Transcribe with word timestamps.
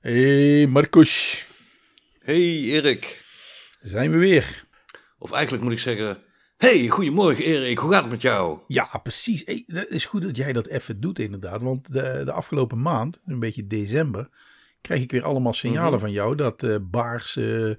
Hey 0.00 0.66
Marcus, 0.66 1.46
Hey 2.18 2.60
Erik. 2.62 3.24
zijn 3.80 4.10
we 4.10 4.16
weer. 4.16 4.64
Of 5.18 5.32
eigenlijk 5.32 5.62
moet 5.64 5.72
ik 5.72 5.78
zeggen, 5.78 6.18
hey, 6.56 6.88
goedemorgen 6.88 7.44
Erik, 7.44 7.78
hoe 7.78 7.92
gaat 7.92 8.02
het 8.02 8.10
met 8.10 8.22
jou? 8.22 8.58
Ja, 8.66 9.00
precies. 9.02 9.42
Hey, 9.44 9.64
dat 9.66 9.88
is 9.88 10.04
goed 10.04 10.22
dat 10.22 10.36
jij 10.36 10.52
dat 10.52 10.66
even 10.66 11.00
doet 11.00 11.18
inderdaad. 11.18 11.62
Want 11.62 11.92
de, 11.92 12.22
de 12.24 12.32
afgelopen 12.32 12.80
maand, 12.82 13.20
een 13.26 13.38
beetje 13.38 13.66
december, 13.66 14.28
krijg 14.80 15.02
ik 15.02 15.10
weer 15.10 15.22
allemaal 15.24 15.52
signalen 15.52 15.90
Mhm. 15.92 16.00
van 16.00 16.12
jou 16.12 16.34
dat 16.36 16.62
eh 16.62 16.76
Baars, 16.82 17.36
eh, 17.36 17.70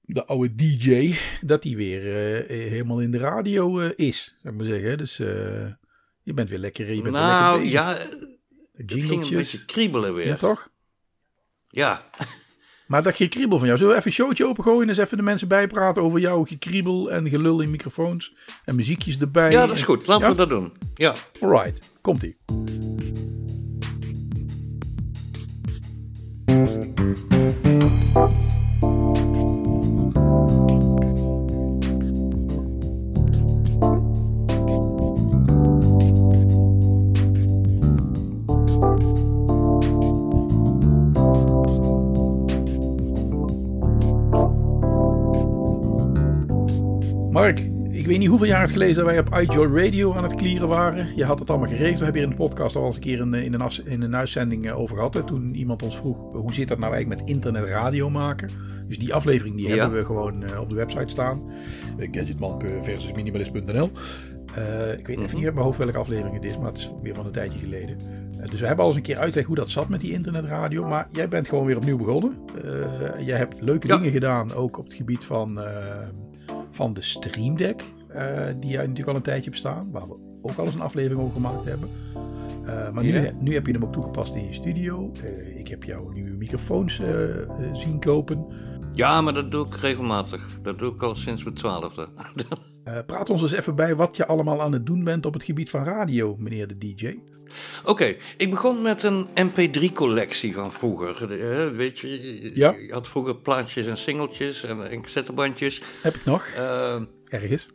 de 0.00 0.26
oude 0.26 0.54
DJ, 0.54 1.14
dat 1.40 1.62
die 1.62 1.76
weer 1.76 2.00
eh, 2.46 2.68
helemaal 2.68 3.00
in 3.00 3.10
de 3.10 3.18
radio 3.18 3.78
is, 3.78 4.34
zou 4.42 4.54
ik 4.54 4.60
maar 4.60 4.70
zeggen. 4.70 4.98
Dus 4.98 5.16
je 6.22 6.34
bent 6.34 6.48
weer 6.48 6.58
lekker, 6.58 6.86
je 6.94 7.02
bent 7.02 7.14
weer 7.14 7.24
nou 7.24 7.62
lekker 7.62 7.62
bezig. 7.62 7.72
ja, 7.72 8.16
het 8.76 8.92
ging 8.92 9.22
een 9.30 9.36
beetje 9.36 9.64
kriebelen 9.64 10.14
weer. 10.14 10.26
Ja, 10.26 10.36
toch? 10.36 10.70
Ja, 11.70 12.00
Maar 12.90 13.02
dat 13.02 13.14
gekriebel 13.14 13.58
van 13.58 13.66
jou. 13.66 13.78
Zullen 13.78 13.92
we 13.94 13.98
even 13.98 14.10
een 14.10 14.16
showtje 14.16 14.46
opengooien 14.46 14.82
en 14.82 14.88
eens 14.88 14.98
even 14.98 15.16
de 15.16 15.22
mensen 15.22 15.48
bijpraten 15.48 16.02
over 16.02 16.20
jouw 16.20 16.44
gekriebel 16.44 17.10
en 17.10 17.28
gelul 17.28 17.60
in 17.60 17.70
microfoons 17.70 18.34
en 18.64 18.74
muziekjes 18.74 19.18
erbij? 19.18 19.50
ja 19.50 19.66
dat 19.66 19.76
is 19.76 19.82
goed, 19.82 20.06
laten 20.06 20.30
we 20.30 20.36
dat 20.36 20.48
doen. 20.48 20.72
Ja. 20.94 21.14
Alright, 21.40 21.90
komt 22.00 22.22
hoeveel 48.40 48.56
jaar 48.58 48.64
het 48.66 48.74
geleden 48.76 48.94
dat 48.94 49.04
wij 49.04 49.18
op 49.18 49.34
iJoy 49.34 49.84
Radio 49.84 50.14
aan 50.14 50.22
het 50.22 50.34
klieren 50.34 50.68
waren. 50.68 51.16
Je 51.16 51.24
had 51.24 51.38
het 51.38 51.50
allemaal 51.50 51.68
geregeld. 51.68 51.98
We 51.98 52.04
hebben 52.04 52.22
hier 52.22 52.30
in 52.30 52.36
de 52.36 52.42
podcast 52.44 52.76
al 52.76 52.86
eens 52.86 52.94
een 52.94 53.00
keer 53.00 53.20
een, 53.20 53.34
in, 53.34 53.52
een, 53.54 53.70
in 53.84 54.02
een 54.02 54.16
uitzending 54.16 54.66
eh, 54.66 54.78
over 54.78 54.96
gehad. 54.96 55.14
Hè, 55.14 55.24
toen 55.24 55.54
iemand 55.54 55.82
ons 55.82 55.96
vroeg, 55.96 56.32
hoe 56.32 56.54
zit 56.54 56.68
dat 56.68 56.78
nou 56.78 56.92
eigenlijk 56.92 57.20
met 57.20 57.30
internetradio 57.30 58.10
maken? 58.10 58.50
Dus 58.88 58.98
die 58.98 59.14
aflevering 59.14 59.56
die 59.56 59.68
Ja. 59.68 59.76
hebben 59.76 59.98
we 59.98 60.04
gewoon 60.04 60.42
eh, 60.44 60.60
op 60.60 60.68
de 60.68 60.74
website 60.74 61.08
staan. 61.08 61.42
Eh, 61.98 62.08
Gadgetman 62.10 62.62
versus 62.80 63.12
minimalist.nl 63.12 63.90
Eh, 64.54 64.98
Ik 64.98 65.06
weet 65.06 65.20
even 65.20 65.36
niet 65.36 65.44
uit 65.44 65.54
mijn 65.54 65.66
hoofd 65.66 65.78
welke 65.78 65.98
aflevering 65.98 66.34
het 66.34 66.44
is, 66.44 66.58
maar 66.58 66.66
het 66.68 66.78
is 66.78 66.92
weer 67.02 67.14
van 67.14 67.26
een 67.26 67.32
tijdje 67.32 67.58
geleden. 67.58 67.96
Eh, 68.40 68.50
dus 68.50 68.60
we 68.60 68.66
hebben 68.66 68.84
al 68.84 68.90
eens 68.90 68.96
een 68.96 69.02
keer 69.06 69.18
uitgelegd 69.18 69.46
hoe 69.46 69.56
dat 69.56 69.70
zat 69.70 69.88
met 69.88 70.00
die 70.00 70.12
internetradio. 70.12 70.84
Maar 70.88 71.08
jij 71.12 71.28
bent 71.28 71.48
gewoon 71.48 71.66
weer 71.66 71.76
opnieuw 71.76 71.96
begonnen. 71.96 72.36
Eh, 72.64 73.26
jij 73.26 73.36
hebt 73.38 73.60
leuke 73.62 73.86
Ja. 73.86 73.96
dingen 73.96 74.10
gedaan, 74.12 74.54
ook 74.54 74.78
op 74.78 74.84
het 74.84 74.94
gebied 74.94 75.24
van, 75.24 75.60
eh, 75.60 75.66
van 76.70 76.94
de 76.94 77.02
Stream 77.02 77.56
Deck. 77.56 77.84
Eh, 78.12 78.46
die 78.60 78.70
jij 78.70 78.80
natuurlijk 78.80 79.08
al 79.08 79.14
een 79.14 79.22
tijdje 79.22 79.44
hebt 79.44 79.56
staan. 79.56 79.90
Waar 79.90 80.08
we 80.08 80.14
ook 80.42 80.56
al 80.56 80.64
eens 80.64 80.74
een 80.74 80.80
aflevering 80.80 81.20
over 81.20 81.34
gemaakt 81.34 81.64
hebben. 81.64 81.88
Eh, 82.64 82.90
maar 82.90 83.04
nu, 83.04 83.30
nu 83.40 83.54
heb 83.54 83.66
je 83.66 83.72
hem 83.72 83.84
ook 83.84 83.92
toegepast 83.92 84.34
in 84.34 84.46
je 84.46 84.52
studio. 84.52 85.10
Eh, 85.22 85.58
ik 85.58 85.68
heb 85.68 85.84
jouw 85.84 86.08
nieuwe 86.08 86.30
microfoons 86.30 87.00
zien 87.72 88.00
kopen. 88.00 88.46
ja, 88.94 89.20
maar 89.20 89.32
dat 89.34 89.50
doe 89.50 89.66
ik 89.66 89.74
regelmatig. 89.74 90.58
Dat 90.62 90.78
doe 90.78 90.92
ik 90.92 91.02
al 91.02 91.14
sinds 91.14 91.42
mijn 91.44 91.54
twaalfde. 91.56 92.08
Praat 93.06 93.30
ons 93.30 93.42
eens 93.42 93.52
even 93.52 93.74
bij 93.74 93.96
wat 93.96 94.16
je 94.16 94.26
allemaal 94.26 94.60
aan 94.62 94.72
het 94.72 94.86
doen 94.86 95.04
bent 95.04 95.26
op 95.26 95.34
het 95.34 95.42
gebied 95.42 95.70
van 95.70 95.84
radio, 95.84 96.36
meneer 96.38 96.66
de 96.66 96.78
DJ. 96.78 97.18
Oké, 97.84 98.14
ik 98.36 98.50
begon 98.50 98.82
met 98.82 99.02
een 99.02 99.26
MP3-collectie 99.34 100.54
van 100.54 100.70
vroeger. 100.72 101.28
Weet 101.76 101.98
je, 101.98 102.50
Ja. 102.54 102.74
je 102.86 102.92
had 102.92 103.08
vroeger 103.08 103.36
plaatjes 103.36 103.86
en 103.86 103.96
singeltjes 103.96 104.64
en, 104.64 104.90
en 104.90 105.02
cassettebandjes. 105.02 105.82
Heb 106.02 106.14
ik 106.14 106.24
nog? 106.24 106.46
Ergens. 107.28 107.68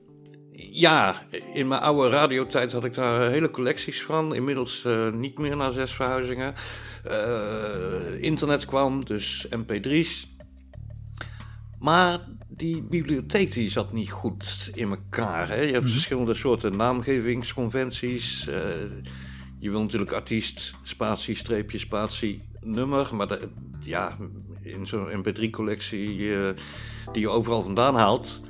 Ja, 0.57 1.21
in 1.53 1.67
mijn 1.67 1.81
oude 1.81 2.09
radiotijd 2.09 2.71
had 2.71 2.85
ik 2.85 2.93
daar 2.93 3.29
hele 3.29 3.51
collecties 3.51 4.03
van. 4.03 4.35
Inmiddels 4.35 4.85
eh, 4.85 5.11
niet 5.11 5.38
meer 5.38 5.57
na 5.57 5.71
zes 5.71 5.91
verhuizingen. 5.91 6.53
Eh, 7.03 8.23
internet 8.23 8.65
kwam, 8.65 9.05
dus 9.05 9.47
mp3's. 9.49 10.33
Maar 11.79 12.19
die 12.47 12.81
bibliotheek 12.81 13.51
die 13.53 13.69
zat 13.69 13.94
niet 13.94 14.11
goed 14.11 14.69
in 14.73 14.89
elkaar. 14.89 15.47
Hè? 15.47 15.61
Je 15.61 15.73
hebt 15.73 15.91
verschillende 15.91 16.33
soorten 16.33 16.75
naamgevingsconventies. 16.75 18.47
Eh, 18.47 18.63
je 19.59 19.69
wil 19.69 19.81
natuurlijk 19.81 20.11
artiest, 20.11 20.75
spatie, 20.83 21.35
streepje, 21.35 21.77
spatie, 21.77 22.41
nummer. 22.61 23.15
Maar 23.15 23.39
ja, 23.79 24.17
in 24.61 24.88
zo'n 24.88 25.23
mp3-collectie 25.23 26.35
eh, 26.35 26.49
die 27.11 27.21
je 27.21 27.29
overal 27.29 27.61
vandaan 27.61 27.95
haalt 27.95 28.41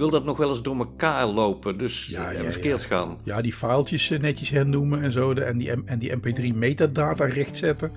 wil 0.00 0.10
dat 0.10 0.24
nog 0.24 0.36
wel 0.36 0.48
eens 0.48 0.62
door 0.62 0.76
elkaar 0.76 1.26
lopen. 1.26 1.78
Dus 1.78 2.06
Ja, 2.06 2.30
ja, 2.30 2.38
ja, 2.38 2.42
ja. 2.44 2.50
verkeerd 2.52 2.82
gaan. 2.84 3.18
Ja, 3.24 3.40
die 3.42 3.52
faaltjes 3.52 4.10
eh, 4.10 4.20
netjes 4.20 4.50
hernoemen 4.50 5.02
en 5.02 5.12
zo. 5.12 5.34
de- 5.34 5.42
En 5.44 5.58
die, 5.58 5.70
en 5.84 5.98
die 5.98 6.12
MP3 6.16 6.54
metadata 6.54 7.24
rechtzetten. 7.24 7.92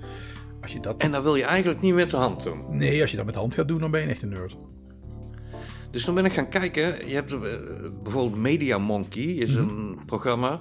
Als 0.62 0.72
je 0.72 0.80
dat... 0.80 0.96
En 1.02 1.12
dat 1.12 1.22
wil 1.22 1.34
je 1.36 1.44
eigenlijk 1.44 1.80
niet 1.80 1.94
met 1.94 2.10
de 2.10 2.16
hand 2.16 2.42
doen. 2.42 2.76
Nee, 2.76 3.00
als 3.00 3.10
je 3.10 3.16
dat 3.16 3.24
met 3.24 3.34
de 3.34 3.40
hand 3.40 3.54
gaat 3.54 3.68
doen, 3.68 3.80
dan 3.80 3.90
ben 3.90 4.00
je 4.00 4.06
echt 4.06 4.22
een 4.22 4.28
nerd. 4.28 4.54
Dus 5.90 6.04
dan 6.04 6.14
ben 6.14 6.24
ik 6.24 6.32
gaan 6.32 6.48
kijken. 6.48 7.08
Je 7.08 7.14
hebt 7.14 7.32
eh, 7.32 7.40
bijvoorbeeld 8.02 8.42
Media 8.42 8.78
Monkey, 8.78 9.22
is 9.22 9.50
Mhm. 9.50 9.58
een 9.68 9.98
programma. 10.06 10.60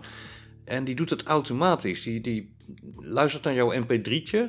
En 0.66 0.84
die 0.84 0.96
doet 0.96 1.10
het 1.10 1.24
automatisch. 1.24 2.04
Die, 2.04 2.22
die 2.22 2.56
luistert 2.96 3.44
naar 3.44 3.54
jouw 3.54 3.74
mp3'tje 3.82 4.40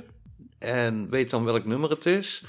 en 0.58 1.10
weet 1.10 1.30
dan 1.30 1.44
welk 1.44 1.64
nummer 1.64 1.90
het 1.90 2.06
is. 2.06 2.44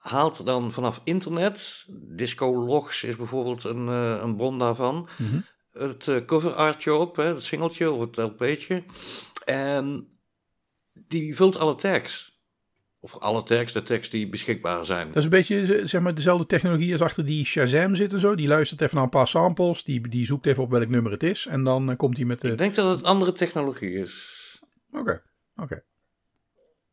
Haalt 0.00 0.46
dan 0.46 0.72
vanaf 0.72 1.00
internet, 1.04 1.86
Disco 1.90 2.64
Logs 2.64 3.02
is 3.02 3.16
bijvoorbeeld 3.16 3.64
een, 3.64 3.88
eh, 3.88 4.20
een 4.22 4.36
bron 4.36 4.58
daarvan. 4.58 5.08
Mhm. 5.18 5.40
Het 5.72 6.08
eh, 6.08 6.24
cover 6.24 6.52
artje 6.52 6.94
op, 6.94 7.16
hè, 7.16 7.24
het 7.24 7.44
singeltje 7.44 7.90
of 7.90 8.00
het 8.00 8.16
LP'tje. 8.16 8.84
En 9.44 10.08
die 10.92 11.36
vult 11.36 11.56
alle 11.56 11.74
tags. 11.74 12.38
Of 13.02 13.18
alle 13.18 13.42
tags, 13.42 13.72
de 13.72 13.82
tags 13.82 14.10
die 14.10 14.28
beschikbaar 14.28 14.84
zijn. 14.84 15.06
Dat 15.06 15.16
is 15.16 15.24
een 15.24 15.30
beetje 15.30 15.76
eh, 15.76 15.86
zeg 15.86 16.00
maar, 16.00 16.14
dezelfde 16.14 16.46
technologie 16.46 16.92
als 16.92 17.00
achter 17.00 17.26
die 17.26 17.44
Shazam 17.44 17.94
zit 17.94 18.12
en 18.12 18.20
zo. 18.20 18.34
Die 18.34 18.48
luistert 18.48 18.80
even 18.80 18.94
naar 18.94 19.04
een 19.04 19.10
paar 19.10 19.28
samples. 19.28 19.84
Die, 19.84 20.08
die 20.08 20.26
zoekt 20.26 20.46
even 20.46 20.62
op 20.62 20.70
welk 20.70 20.88
nummer 20.88 21.12
het 21.12 21.22
is. 21.22 21.46
En 21.46 21.64
dan 21.64 21.90
eh, 21.90 21.96
komt 21.96 22.16
hij 22.16 22.26
met 22.26 22.40
de... 22.40 22.50
Ik 22.50 22.58
denk 22.58 22.74
dat 22.74 22.96
het 22.96 23.06
andere 23.06 23.32
technologie 23.32 23.92
is. 23.92 24.38
Oké, 24.92 25.22
oké. 25.56 25.82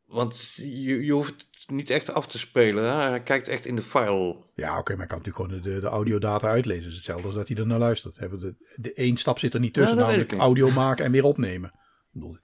Want 0.07 0.53
je, 0.56 1.06
je 1.06 1.12
hoeft 1.12 1.47
het 1.51 1.69
niet 1.69 1.90
echt 1.90 2.09
af 2.09 2.28
te 2.28 2.38
spelen. 2.38 2.84
Hè? 2.84 3.09
Hij 3.09 3.23
kijkt 3.23 3.47
echt 3.47 3.66
in 3.66 3.75
de 3.75 3.81
file. 3.81 4.45
Ja, 4.56 4.79
oké, 4.79 4.94
maar 4.94 5.03
ik 5.03 5.09
kan 5.09 5.18
natuurlijk 5.18 5.51
gewoon 5.51 5.73
de, 5.73 5.79
de 5.79 5.88
audiodata 5.88 6.47
uitlezen. 6.47 6.84
Het 6.84 6.91
is 6.91 6.97
hetzelfde 6.97 7.25
als 7.25 7.35
dat 7.35 7.47
hij 7.47 7.57
er 7.57 7.68
naar 7.68 7.79
luistert. 7.79 8.16
De, 8.16 8.56
de 8.75 8.94
één 8.94 9.18
stap 9.18 9.40
zit 9.40 9.53
er 9.53 9.59
niet 9.59 9.73
tussen, 9.73 9.97
Ja, 9.97 10.03
namelijk 10.03 10.34
audio 10.34 10.69
maken 10.69 11.06
en 11.06 11.12
weer 11.12 11.23
opnemen. 11.23 11.72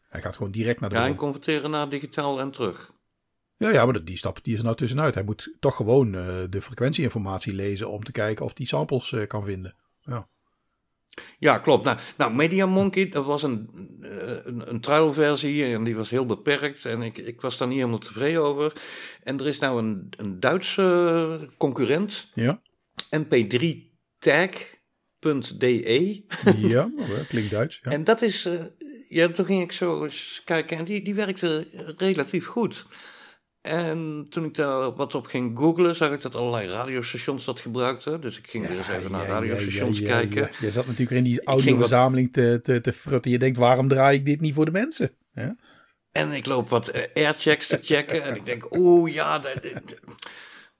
Hij 0.09 0.21
gaat 0.21 0.35
gewoon 0.35 0.51
direct 0.51 0.79
naar 0.79 0.89
de 0.89 0.95
Ja, 0.95 1.05
en 1.05 1.15
converteren 1.15 1.69
naar 1.69 1.89
digitaal 1.89 2.39
en 2.39 2.51
terug. 2.51 2.91
Ja, 3.57 3.69
ja, 3.69 3.85
maar 3.85 4.03
die 4.03 4.17
stap 4.17 4.43
die 4.43 4.53
is 4.53 4.59
er 4.59 4.65
nou 4.65 4.77
tussenuit. 4.77 5.13
Hij 5.13 5.23
moet 5.23 5.55
toch 5.59 5.75
gewoon 5.75 6.15
eh, 6.15 6.43
de 6.49 6.61
frequentieinformatie 6.61 7.53
lezen 7.53 7.89
om 7.89 8.03
te 8.03 8.11
kijken 8.11 8.45
of 8.45 8.51
hij 8.57 8.65
samples 8.65 9.11
eh, 9.11 9.27
kan 9.27 9.43
vinden. 9.43 9.75
Ja. 10.01 10.27
Ja, 11.39 11.57
klopt. 11.57 11.83
Nou, 11.83 11.97
nou 12.17 12.33
Media 12.33 12.65
Monkey, 12.65 13.09
dat 13.09 13.25
was 13.25 13.43
een, 13.43 13.69
eh, 14.01 14.09
een, 14.43 14.69
een 14.69 14.81
trialversie 14.81 15.65
en 15.65 15.83
die 15.83 15.95
was 15.95 16.09
heel 16.09 16.25
beperkt. 16.25 16.85
En 16.85 17.01
ik, 17.01 17.17
ik 17.17 17.41
was 17.41 17.57
daar 17.57 17.67
niet 17.67 17.77
helemaal 17.77 17.99
tevreden 17.99 18.41
over. 18.41 18.73
En 19.23 19.39
er 19.39 19.47
is 19.47 19.59
nou 19.59 19.83
een, 19.83 20.09
een 20.17 20.39
Duitse 20.39 21.49
concurrent, 21.57 22.31
Ja, 22.33 22.61
mp3tag.de. 25.19 26.23
ja 26.57 26.91
klinkt 27.29 27.51
Duits. 27.51 27.79
Ja. 27.81 27.91
En 27.91 28.03
dat 28.03 28.21
is, 28.21 28.45
eh, 28.45 28.53
ja, 29.09 29.27
toen 29.27 29.45
ging 29.45 29.61
ik 29.61 29.71
zo 29.71 30.03
eens 30.03 30.41
kijken 30.45 30.77
en 30.77 30.85
die, 30.85 31.01
die 31.01 31.15
werkte 31.15 31.67
relatief 31.97 32.45
goed. 32.45 32.85
En 33.63 34.25
toen 34.29 34.45
ik 34.45 34.55
daar 34.55 34.93
wat 34.95 35.15
op 35.15 35.25
ging 35.25 35.57
googlen, 35.59 35.95
zag 35.95 36.11
ik 36.13 36.21
dat 36.21 36.35
allerlei 36.35 36.67
radiostations 36.69 37.45
dat 37.45 37.59
gebruikten. 37.59 38.21
Dus 38.21 38.37
ik 38.37 38.47
ging 38.47 38.67
weer 38.67 38.77
eens 38.77 38.87
even 38.87 39.11
naar 39.11 39.21
Ja, 39.21 39.27
ja, 39.27 39.33
radiostations 39.33 39.99
ja, 39.99 40.07
ja, 40.07 40.11
kijken. 40.19 40.41
ja. 40.41 40.49
Je 40.65 40.71
zat 40.71 40.85
natuurlijk 40.85 41.17
in 41.17 41.23
die 41.23 41.33
ging 41.33 41.45
wat- 41.45 41.55
audioverzameling 41.55 42.33
te, 42.33 42.59
te, 42.63 42.81
te 42.81 42.93
frutten. 42.93 43.31
Je 43.31 43.39
denkt, 43.39 43.57
waarom 43.57 43.87
draai 43.87 44.17
ik 44.17 44.25
dit 44.25 44.41
niet 44.41 44.53
voor 44.53 44.65
de 44.65 44.71
mensen? 44.71 45.11
Ja? 45.33 45.55
En 46.11 46.31
ik 46.31 46.45
loop 46.45 46.69
wat 46.69 46.87
eh, 46.87 47.23
airchecks 47.25 47.67
te 47.67 47.79
checken. 47.81 48.23
en 48.23 48.35
ik 48.35 48.45
denk, 48.45 48.75
oeh 48.77 49.13
ja. 49.13 49.39
dat- 49.39 49.61
dat- 49.73 49.99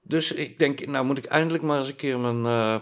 Dus 0.01 0.31
ik 0.31 0.59
denk, 0.59 0.85
nou 0.85 1.05
moet 1.05 1.17
ik 1.17 1.25
eindelijk 1.25 1.63
maar 1.63 1.77
eens 1.77 1.87
een 1.87 1.95
keer 1.95 2.19
mijn, 2.19 2.45
eh 2.45 2.75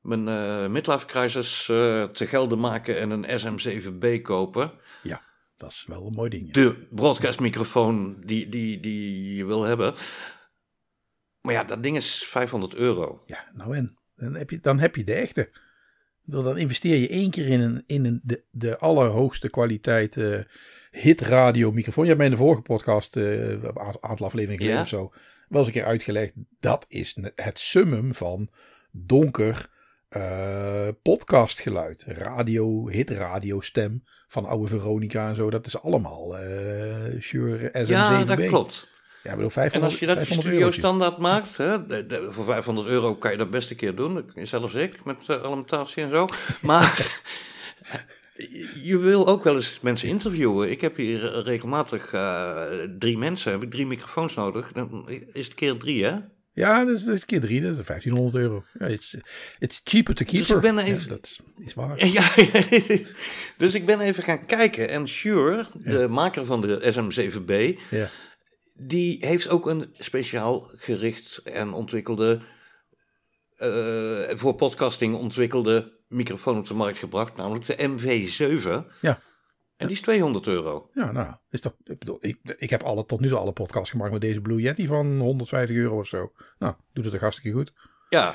mijn 0.00 0.28
eh 0.28 0.66
midlife 0.66 1.06
crisis 1.06 1.64
te 2.12 2.26
gelden 2.26 2.60
maken 2.60 2.98
en 2.98 3.10
een 3.10 3.26
SM7B 3.40 4.22
kopen. 4.22 4.72
ja, 5.02 5.22
dat 5.58 5.70
is 5.70 5.84
wel 5.88 6.06
een 6.06 6.12
mooi 6.12 6.30
ding. 6.30 6.46
ja. 6.46 6.52
De 6.52 6.86
broadcastmicrofoon 6.90 8.20
die, 8.20 8.48
die, 8.48 8.80
die 8.80 9.34
je 9.34 9.44
wil 9.44 9.62
hebben. 9.62 9.94
Maar 11.40 11.54
ja, 11.54 11.64
dat 11.64 11.82
ding 11.82 11.96
is 11.96 12.24
500 12.24 12.74
euro. 12.74 13.22
Ja, 13.26 13.50
nou 13.54 13.76
en? 13.76 13.98
Dan 14.16 14.34
heb 14.34 14.50
je, 14.50 14.58
dan 14.58 14.78
heb 14.78 14.96
je 14.96 15.04
de 15.04 15.14
echte. 15.14 15.50
Dan 16.22 16.58
investeer 16.58 16.96
je 16.96 17.08
één 17.08 17.30
keer 17.30 17.46
in, 17.46 17.60
een, 17.60 17.82
in 17.86 18.04
een, 18.04 18.20
de, 18.22 18.44
de 18.50 18.78
allerhoogste 18.78 19.50
kwaliteit 19.50 20.16
uh, 20.16 20.38
hit 20.90 21.20
radio 21.20 21.72
microfoon. 21.72 22.04
Je 22.04 22.08
hebt 22.08 22.22
mij 22.22 22.30
in 22.30 22.36
de 22.36 22.42
vorige 22.42 22.62
podcast, 22.62 23.16
uh, 23.16 23.50
een 23.50 23.78
aantal 23.78 24.26
afleveringen 24.26 24.58
geleden 24.58 24.80
of 24.80 24.88
zo, 24.88 25.12
wel 25.48 25.58
eens 25.58 25.66
een 25.66 25.72
keer 25.72 25.84
uitgelegd. 25.84 26.32
Dat 26.60 26.84
is 26.88 27.18
het 27.34 27.58
summum 27.58 28.14
van 28.14 28.50
donker 28.90 29.70
uh, 30.16 30.88
podcastgeluid. 31.02 32.04
Radio, 32.06 32.88
hit 32.88 33.10
radio 33.10 33.60
stem 33.60 34.04
van 34.28 34.46
oude 34.46 34.66
Veronica 34.68 35.28
en 35.28 35.34
zo. 35.34 35.50
Dat 35.50 35.66
is 35.66 35.82
allemaal 35.82 36.40
uh, 36.40 37.20
Shure 37.20 37.68
SM7B. 37.68 37.88
Ja, 37.88 38.24
dat 38.24 38.46
klopt. 38.46 38.88
Ja, 39.22 39.34
bedoel, 39.34 39.50
500, 39.50 39.74
en 39.74 39.82
als 39.82 39.98
je 40.00 40.06
dat 40.06 40.24
studio 40.24 40.40
studio 40.40 40.70
standaard 40.70 41.18
maakt, 41.18 41.56
hè, 41.56 41.86
de, 41.86 42.06
de, 42.06 42.28
voor 42.30 42.44
500 42.44 42.86
euro 42.86 43.14
kan 43.14 43.30
je 43.30 43.36
dat 43.36 43.50
best 43.50 43.70
een 43.70 43.76
keer 43.76 43.94
doen. 43.94 44.30
Zelfs 44.34 44.74
ik, 44.74 45.04
met 45.04 45.16
uh, 45.30 45.42
alimentatie 45.42 46.02
en 46.02 46.10
zo. 46.10 46.26
Maar 46.62 47.22
je 48.82 48.98
wil 48.98 49.26
ook 49.26 49.44
wel 49.44 49.54
eens 49.54 49.80
mensen 49.80 50.08
interviewen. 50.08 50.70
Ik 50.70 50.80
heb 50.80 50.96
hier 50.96 51.42
regelmatig 51.42 52.12
uh, 52.12 52.62
drie 52.98 53.18
mensen, 53.18 53.52
heb 53.52 53.62
ik 53.62 53.70
drie 53.70 53.86
microfoons 53.86 54.34
nodig. 54.34 54.72
Dan 54.72 55.08
is 55.32 55.44
het 55.44 55.54
keer 55.54 55.76
drie, 55.76 56.04
hè? 56.04 56.16
Ja, 56.58 56.84
dat 56.84 56.96
is, 56.96 57.04
dat 57.04 57.14
is 57.14 57.24
keer 57.24 57.40
drie, 57.40 57.60
dat 57.60 57.78
is 57.78 57.86
1500 57.86 58.44
euro. 58.44 58.64
Ja, 58.78 58.86
it's, 58.86 59.16
it's 59.58 59.80
cheaper 59.84 60.14
to 60.14 60.24
keep. 60.24 60.38
Dus 60.38 60.50
ik 60.50 60.60
ben 60.60 60.78
even... 60.78 61.00
Ja, 61.00 61.08
dat 61.08 61.38
is 61.56 61.74
waar. 61.74 62.06
Ja, 62.18 62.34
dus 63.56 63.74
ik 63.74 63.86
ben 63.86 64.00
even 64.00 64.22
gaan 64.22 64.46
kijken. 64.46 64.88
En 64.88 65.08
Shure, 65.08 65.66
de 65.84 66.08
maker 66.08 66.44
van 66.44 66.60
de 66.60 66.92
SM7B, 66.94 67.82
ja. 67.90 68.10
die 68.76 69.16
heeft 69.20 69.48
ook 69.48 69.66
een 69.66 69.94
speciaal 69.96 70.70
gericht 70.76 71.40
en 71.44 71.72
ontwikkelde, 71.72 72.40
uh, 73.58 74.36
voor 74.36 74.54
podcasting 74.54 75.14
ontwikkelde 75.14 75.92
microfoon 76.08 76.58
op 76.58 76.66
de 76.66 76.74
markt 76.74 76.98
gebracht, 76.98 77.36
namelijk 77.36 77.64
de 77.64 77.88
MV7. 77.88 78.98
Ja. 79.00 79.20
En 79.78 79.86
die 79.86 79.96
is 79.96 80.02
200 80.02 80.46
euro. 80.46 80.90
Ja, 80.94 81.12
nou, 81.12 81.34
is 81.50 81.60
toch, 81.60 81.74
ik, 81.84 81.98
bedoel, 81.98 82.18
ik, 82.20 82.38
ik 82.56 82.70
heb 82.70 82.82
alle, 82.82 83.06
tot 83.06 83.20
nu 83.20 83.28
toe 83.28 83.38
alle 83.38 83.52
podcasts 83.52 83.90
gemaakt 83.90 84.12
met 84.12 84.20
deze 84.20 84.40
Blue 84.40 84.60
Yeti 84.60 84.86
van 84.86 85.18
150 85.18 85.76
euro 85.76 85.98
of 85.98 86.06
zo. 86.06 86.32
Nou, 86.58 86.74
doet 86.92 87.04
het 87.04 87.12
toch 87.12 87.22
hartstikke 87.22 87.58
goed. 87.58 87.72
Ja, 88.08 88.34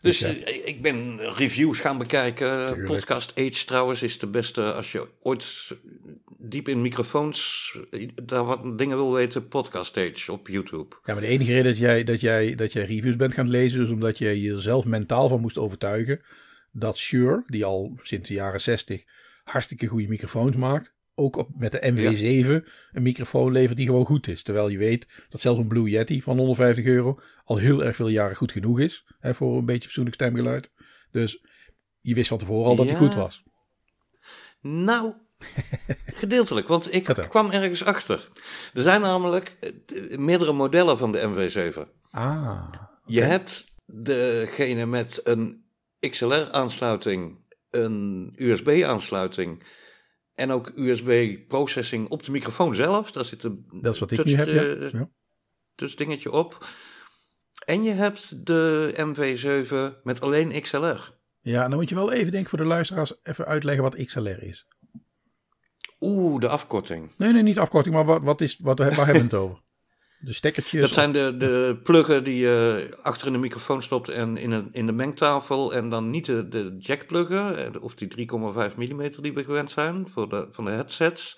dus 0.00 0.18
ja. 0.18 0.28
ik 0.64 0.82
ben 0.82 1.18
reviews 1.34 1.80
gaan 1.80 1.98
bekijken. 1.98 2.66
Tuurlijk. 2.66 2.86
Podcast 2.86 3.32
Age 3.38 3.64
trouwens 3.64 4.02
is 4.02 4.18
de 4.18 4.26
beste 4.26 4.72
als 4.72 4.92
je 4.92 5.08
ooit 5.22 5.74
diep 6.38 6.68
in 6.68 6.82
microfoons 6.82 7.72
daar 8.22 8.44
wat 8.44 8.78
dingen 8.78 8.96
wil 8.96 9.12
weten. 9.12 9.48
Podcast 9.48 9.96
Age 9.96 10.32
op 10.32 10.48
YouTube. 10.48 10.96
Ja, 11.04 11.12
maar 11.12 11.22
de 11.22 11.28
enige 11.28 11.52
reden 11.52 11.64
dat 11.64 11.78
jij, 11.78 12.04
dat 12.04 12.20
jij, 12.20 12.54
dat 12.54 12.72
jij 12.72 12.84
reviews 12.84 13.16
bent 13.16 13.34
gaan 13.34 13.48
lezen 13.48 13.82
is 13.82 13.90
omdat 13.90 14.18
je 14.18 14.40
jezelf 14.40 14.84
mentaal 14.84 15.28
van 15.28 15.40
moest 15.40 15.58
overtuigen 15.58 16.20
dat 16.72 16.98
Shure, 16.98 17.42
die 17.46 17.64
al 17.64 17.98
sinds 18.02 18.28
de 18.28 18.34
jaren 18.34 18.60
60 18.60 19.04
hartstikke 19.52 19.86
goede 19.86 20.08
microfoons 20.08 20.56
maakt. 20.56 20.94
Ook 21.14 21.36
op, 21.36 21.48
met 21.56 21.72
de 21.72 21.92
MV7 21.92 22.46
ja. 22.46 22.72
een 22.92 23.02
microfoon 23.02 23.52
levert 23.52 23.76
die 23.76 23.86
gewoon 23.86 24.06
goed 24.06 24.28
is. 24.28 24.42
Terwijl 24.42 24.68
je 24.68 24.78
weet 24.78 25.06
dat 25.28 25.40
zelfs 25.40 25.58
een 25.58 25.66
Blue 25.66 25.90
Yeti 25.90 26.22
van 26.22 26.36
150 26.36 26.84
euro 26.84 27.18
al 27.44 27.56
heel 27.56 27.84
erg 27.84 27.96
veel 27.96 28.08
jaren 28.08 28.36
goed 28.36 28.52
genoeg 28.52 28.80
is. 28.80 29.06
Hè, 29.20 29.34
voor 29.34 29.58
een 29.58 29.64
beetje 29.64 29.82
fatsoenlijk 29.82 30.14
stemgeluid. 30.14 30.70
Dus 31.10 31.44
je 32.00 32.14
wist 32.14 32.28
van 32.28 32.38
tevoren 32.38 32.66
al 32.66 32.76
dat 32.76 32.88
ja. 32.88 32.92
hij 32.92 33.00
goed 33.00 33.14
was. 33.14 33.42
Nou, 34.60 35.12
gedeeltelijk. 36.22 36.68
Want 36.68 36.94
ik 36.94 37.04
kwam 37.04 37.50
ergens 37.50 37.84
achter. 37.84 38.28
Er 38.74 38.82
zijn 38.82 39.00
namelijk 39.00 39.56
meerdere 40.16 40.52
modellen 40.52 40.98
van 40.98 41.12
de 41.12 41.20
MV7. 41.20 41.78
Ah. 42.10 42.64
Okay. 42.68 42.88
Je 43.06 43.20
hebt 43.22 43.74
degene 43.86 44.86
met 44.86 45.20
een 45.24 45.64
XLR-aansluiting 46.00 47.41
een 47.72 48.32
USB-aansluiting 48.36 49.62
en 50.34 50.50
ook 50.50 50.72
USB-processing 50.74 52.08
op 52.08 52.22
de 52.22 52.30
microfoon 52.30 52.74
zelf. 52.74 53.12
Daar 53.12 53.24
zit 53.24 53.42
een 53.42 53.66
dat 53.70 53.94
is 53.94 54.00
wat 54.00 54.10
ik 54.10 54.24
nu 54.24 54.34
heb, 54.34 54.48
ja. 54.48 55.08
ja. 55.76 55.88
dingetje 55.96 56.30
op. 56.30 56.66
En 57.64 57.82
je 57.82 57.90
hebt 57.90 58.46
de 58.46 58.92
MV7 58.96 60.02
met 60.02 60.20
alleen 60.20 60.60
XLR. 60.60 61.20
Ja, 61.40 61.68
dan 61.68 61.78
moet 61.78 61.88
je 61.88 61.94
wel 61.94 62.12
even 62.12 62.32
denken 62.32 62.50
voor 62.50 62.58
de 62.58 62.64
luisteraars 62.64 63.14
even 63.22 63.44
uitleggen 63.46 63.82
wat 63.82 64.04
XLR 64.04 64.42
is. 64.42 64.66
Oeh, 66.00 66.40
de 66.40 66.48
afkorting. 66.48 67.10
Nee, 67.16 67.32
nee, 67.32 67.42
niet 67.42 67.58
afkorting, 67.58 67.94
maar 67.94 68.04
wat, 68.04 68.22
wat 68.22 68.40
is, 68.40 68.58
wat, 68.60 68.78
waar 68.78 68.90
hebben 68.90 69.14
we 69.14 69.20
het 69.20 69.34
over? 69.34 69.62
De 70.24 70.32
stekkertjes? 70.32 70.80
Dat 70.80 70.90
zijn 70.90 71.12
de, 71.12 71.36
de 71.36 71.80
pluggen 71.82 72.24
die 72.24 72.36
je 72.36 72.88
achter 73.02 73.26
in 73.26 73.32
de 73.32 73.38
microfoon 73.38 73.82
stopt 73.82 74.08
en 74.08 74.36
in, 74.36 74.50
een, 74.50 74.68
in 74.72 74.86
de 74.86 74.92
mengtafel. 74.92 75.74
En 75.74 75.88
dan 75.88 76.10
niet 76.10 76.26
de, 76.26 76.48
de 76.48 76.76
jackpluggen, 76.78 77.82
of 77.82 77.94
die 77.94 78.28
3,5 78.30 78.76
mm 78.76 79.10
die 79.20 79.32
we 79.32 79.44
gewend 79.44 79.70
zijn 79.70 80.06
voor 80.12 80.28
de, 80.28 80.48
van 80.50 80.64
de 80.64 80.70
headsets. 80.70 81.36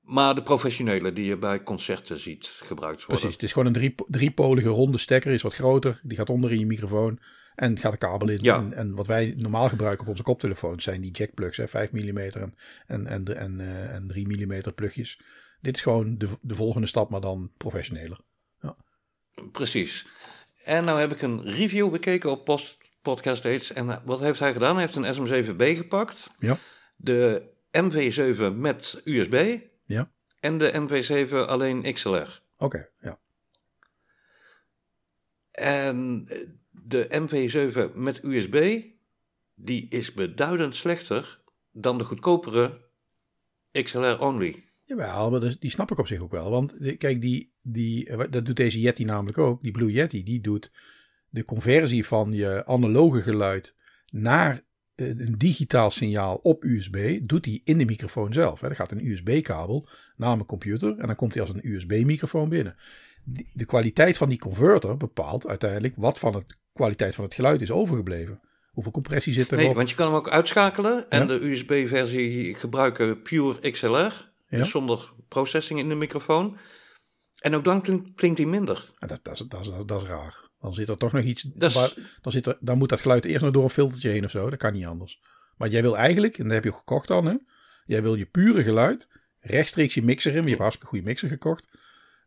Maar 0.00 0.34
de 0.34 0.42
professionele 0.42 1.12
die 1.12 1.24
je 1.24 1.38
bij 1.38 1.62
concerten 1.62 2.18
ziet 2.18 2.46
gebruikt 2.46 2.98
worden. 2.98 3.06
Precies, 3.06 3.32
het 3.32 3.42
is 3.42 3.52
gewoon 3.52 3.66
een 3.66 3.72
drie, 3.72 3.94
driepolige 4.06 4.68
ronde 4.68 4.98
stekker, 4.98 5.32
is 5.32 5.42
wat 5.42 5.54
groter. 5.54 6.00
Die 6.02 6.16
gaat 6.16 6.30
onder 6.30 6.52
in 6.52 6.58
je 6.58 6.66
microfoon 6.66 7.18
en 7.54 7.78
gaat 7.78 7.92
de 7.92 7.98
kabel 7.98 8.28
in. 8.28 8.38
Ja. 8.42 8.56
En, 8.56 8.72
en 8.72 8.94
wat 8.94 9.06
wij 9.06 9.34
normaal 9.36 9.68
gebruiken 9.68 10.02
op 10.02 10.10
onze 10.10 10.22
koptelefoons 10.22 10.84
zijn 10.84 11.00
die 11.00 11.10
jackplugs, 11.10 11.56
hè, 11.56 11.68
5 11.68 11.92
mm 11.92 12.18
en, 12.18 12.54
en, 12.86 13.06
en, 13.06 13.36
en, 13.36 13.58
uh, 13.60 13.94
en 13.94 14.06
3 14.06 14.26
mm 14.26 14.60
plugjes. 14.74 15.18
Dit 15.60 15.76
is 15.76 15.82
gewoon 15.82 16.18
de, 16.18 16.28
de 16.40 16.54
volgende 16.54 16.86
stap, 16.86 17.10
maar 17.10 17.20
dan 17.20 17.50
professioneler. 17.56 18.20
Ja. 18.60 18.76
Precies. 19.52 20.06
En 20.64 20.84
nou 20.84 21.00
heb 21.00 21.12
ik 21.12 21.22
een 21.22 21.42
review 21.44 21.90
bekeken 21.90 22.30
op 22.30 22.44
post, 22.44 22.78
Podcast 23.02 23.44
Aids. 23.44 23.72
En 23.72 24.02
wat 24.04 24.20
heeft 24.20 24.40
hij 24.40 24.52
gedaan? 24.52 24.76
Hij 24.76 24.84
heeft 24.84 24.96
een 24.96 25.54
SM7B 25.54 25.76
gepakt. 25.76 26.30
Ja. 26.38 26.58
De 26.96 27.42
MV7 27.70 28.56
met 28.56 29.00
USB. 29.04 29.58
Ja. 29.84 30.10
En 30.40 30.58
de 30.58 30.72
MV7 30.72 31.48
alleen 31.48 31.92
XLR. 31.92 32.42
Oké, 32.58 32.64
okay, 32.64 32.88
ja. 33.00 33.18
En 35.50 36.28
de 36.70 37.08
MV7 37.10 37.94
met 37.94 38.22
USB, 38.22 38.82
die 39.54 39.86
is 39.88 40.14
beduidend 40.14 40.74
slechter 40.74 41.40
dan 41.72 41.98
de 41.98 42.04
goedkopere 42.04 42.80
XLR 43.72 44.18
only. 44.18 44.65
Jawel, 44.86 45.30
maar 45.30 45.56
die 45.58 45.70
snap 45.70 45.90
ik 45.90 45.98
op 45.98 46.06
zich 46.06 46.20
ook 46.20 46.30
wel. 46.30 46.50
Want 46.50 46.74
kijk, 46.98 47.20
die, 47.20 47.52
die, 47.62 48.16
dat 48.30 48.46
doet 48.46 48.56
deze 48.56 48.80
Yeti 48.80 49.04
namelijk 49.04 49.38
ook. 49.38 49.62
Die 49.62 49.72
Blue 49.72 49.92
Yeti, 49.92 50.22
die 50.22 50.40
doet 50.40 50.70
de 51.30 51.44
conversie 51.44 52.06
van 52.06 52.32
je 52.32 52.66
analoge 52.66 53.22
geluid 53.22 53.74
naar 54.10 54.64
een 54.96 55.34
digitaal 55.38 55.90
signaal 55.90 56.36
op 56.42 56.64
USB. 56.64 57.18
Doet 57.22 57.44
hij 57.44 57.60
in 57.64 57.78
de 57.78 57.84
microfoon 57.84 58.32
zelf. 58.32 58.62
Er 58.62 58.74
gaat 58.74 58.90
een 58.90 59.06
USB-kabel 59.06 59.88
naar 60.16 60.34
mijn 60.34 60.46
computer 60.46 60.98
en 60.98 61.06
dan 61.06 61.16
komt 61.16 61.34
hij 61.34 61.42
als 61.42 61.52
een 61.52 61.72
USB-microfoon 61.72 62.48
binnen. 62.48 62.76
De 63.52 63.64
kwaliteit 63.64 64.16
van 64.16 64.28
die 64.28 64.38
converter 64.38 64.96
bepaalt 64.96 65.46
uiteindelijk 65.46 65.94
wat 65.96 66.18
van 66.18 66.32
de 66.32 66.42
kwaliteit 66.72 67.14
van 67.14 67.24
het 67.24 67.34
geluid 67.34 67.60
is 67.60 67.70
overgebleven. 67.70 68.40
Hoeveel 68.72 68.92
compressie 68.92 69.32
zit 69.32 69.50
er 69.50 69.56
Nee, 69.56 69.74
want 69.74 69.90
je 69.90 69.96
kan 69.96 70.06
hem 70.06 70.14
ook 70.14 70.30
uitschakelen 70.30 71.10
en 71.10 71.20
ja? 71.20 71.26
de 71.26 71.48
USB-versie 71.48 72.54
gebruiken 72.54 73.22
pure 73.22 73.70
XLR. 73.70 74.34
Ja? 74.56 74.62
Dus 74.62 74.70
zonder 74.70 75.12
processing 75.28 75.80
in 75.80 75.88
de 75.88 75.94
microfoon. 75.94 76.56
En 77.40 77.54
ook 77.54 77.64
dan 77.64 77.82
klinkt, 77.82 78.14
klinkt 78.14 78.38
hij 78.38 78.46
minder. 78.46 78.92
Ja, 78.98 79.06
dat, 79.06 79.20
dat, 79.22 79.44
dat, 79.48 79.64
dat, 79.64 79.88
dat 79.88 80.02
is 80.02 80.08
raar. 80.08 80.48
Dan 80.60 80.74
zit 80.74 80.88
er 80.88 80.96
toch 80.96 81.12
nog 81.12 81.22
iets. 81.22 81.48
Is... 81.58 81.74
Waar, 81.74 81.92
dan, 82.20 82.32
zit 82.32 82.46
er, 82.46 82.56
dan 82.60 82.78
moet 82.78 82.88
dat 82.88 83.00
geluid 83.00 83.24
eerst 83.24 83.44
nog 83.44 83.52
door 83.52 83.64
een 83.64 83.70
filtertje 83.70 84.08
heen 84.08 84.24
of 84.24 84.30
zo. 84.30 84.50
Dat 84.50 84.58
kan 84.58 84.72
niet 84.72 84.86
anders. 84.86 85.20
Maar 85.56 85.68
jij 85.68 85.82
wil 85.82 85.96
eigenlijk, 85.96 86.38
en 86.38 86.44
dat 86.44 86.52
heb 86.52 86.64
je 86.64 86.70
ook 86.70 86.78
gekocht 86.78 87.08
dan, 87.08 87.26
hè? 87.26 87.34
Jij 87.84 88.02
wil 88.02 88.14
je 88.14 88.26
pure 88.26 88.62
geluid 88.62 89.08
rechtstreeks 89.40 89.94
je 89.94 90.02
mixer 90.02 90.30
in. 90.30 90.36
Je 90.36 90.42
hebt 90.42 90.52
een 90.52 90.60
hartstikke 90.60 90.86
goede 90.86 91.04
mixer 91.04 91.28
gekocht. 91.28 91.68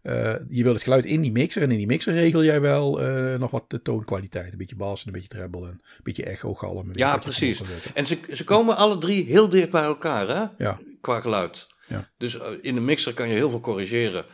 Uh, 0.03 0.33
je 0.47 0.63
wil 0.63 0.73
het 0.73 0.81
geluid 0.81 1.05
in 1.05 1.21
die 1.21 1.31
mixer. 1.31 1.61
En 1.61 1.71
in 1.71 1.77
die 1.77 1.87
mixer 1.87 2.13
regel 2.13 2.43
jij 2.43 2.61
wel 2.61 3.01
uh, 3.01 3.35
nog 3.39 3.51
wat 3.51 3.69
de 3.69 3.81
toonkwaliteit. 3.81 4.51
Een 4.51 4.57
beetje 4.57 4.75
bas 4.75 5.01
en 5.01 5.07
een 5.07 5.13
beetje 5.13 5.27
treble 5.27 5.67
en 5.67 5.71
een 5.71 6.03
beetje 6.03 6.25
echo 6.25 6.53
galm. 6.53 6.89
Ja, 6.91 7.17
precies. 7.17 7.61
En 7.93 8.05
ze, 8.05 8.19
ze 8.33 8.43
komen 8.43 8.77
alle 8.77 8.97
drie 8.97 9.25
heel 9.25 9.49
dicht 9.49 9.69
bij 9.69 9.83
elkaar, 9.83 10.27
hè? 10.27 10.63
Ja. 10.65 10.79
Qua 11.01 11.19
geluid. 11.19 11.67
Ja. 11.89 12.09
Dus 12.17 12.37
in 12.61 12.75
de 12.75 12.81
mixer 12.81 13.13
kan 13.13 13.27
je 13.27 13.33
heel 13.33 13.49
veel 13.49 13.59
corrigeren. 13.59 14.25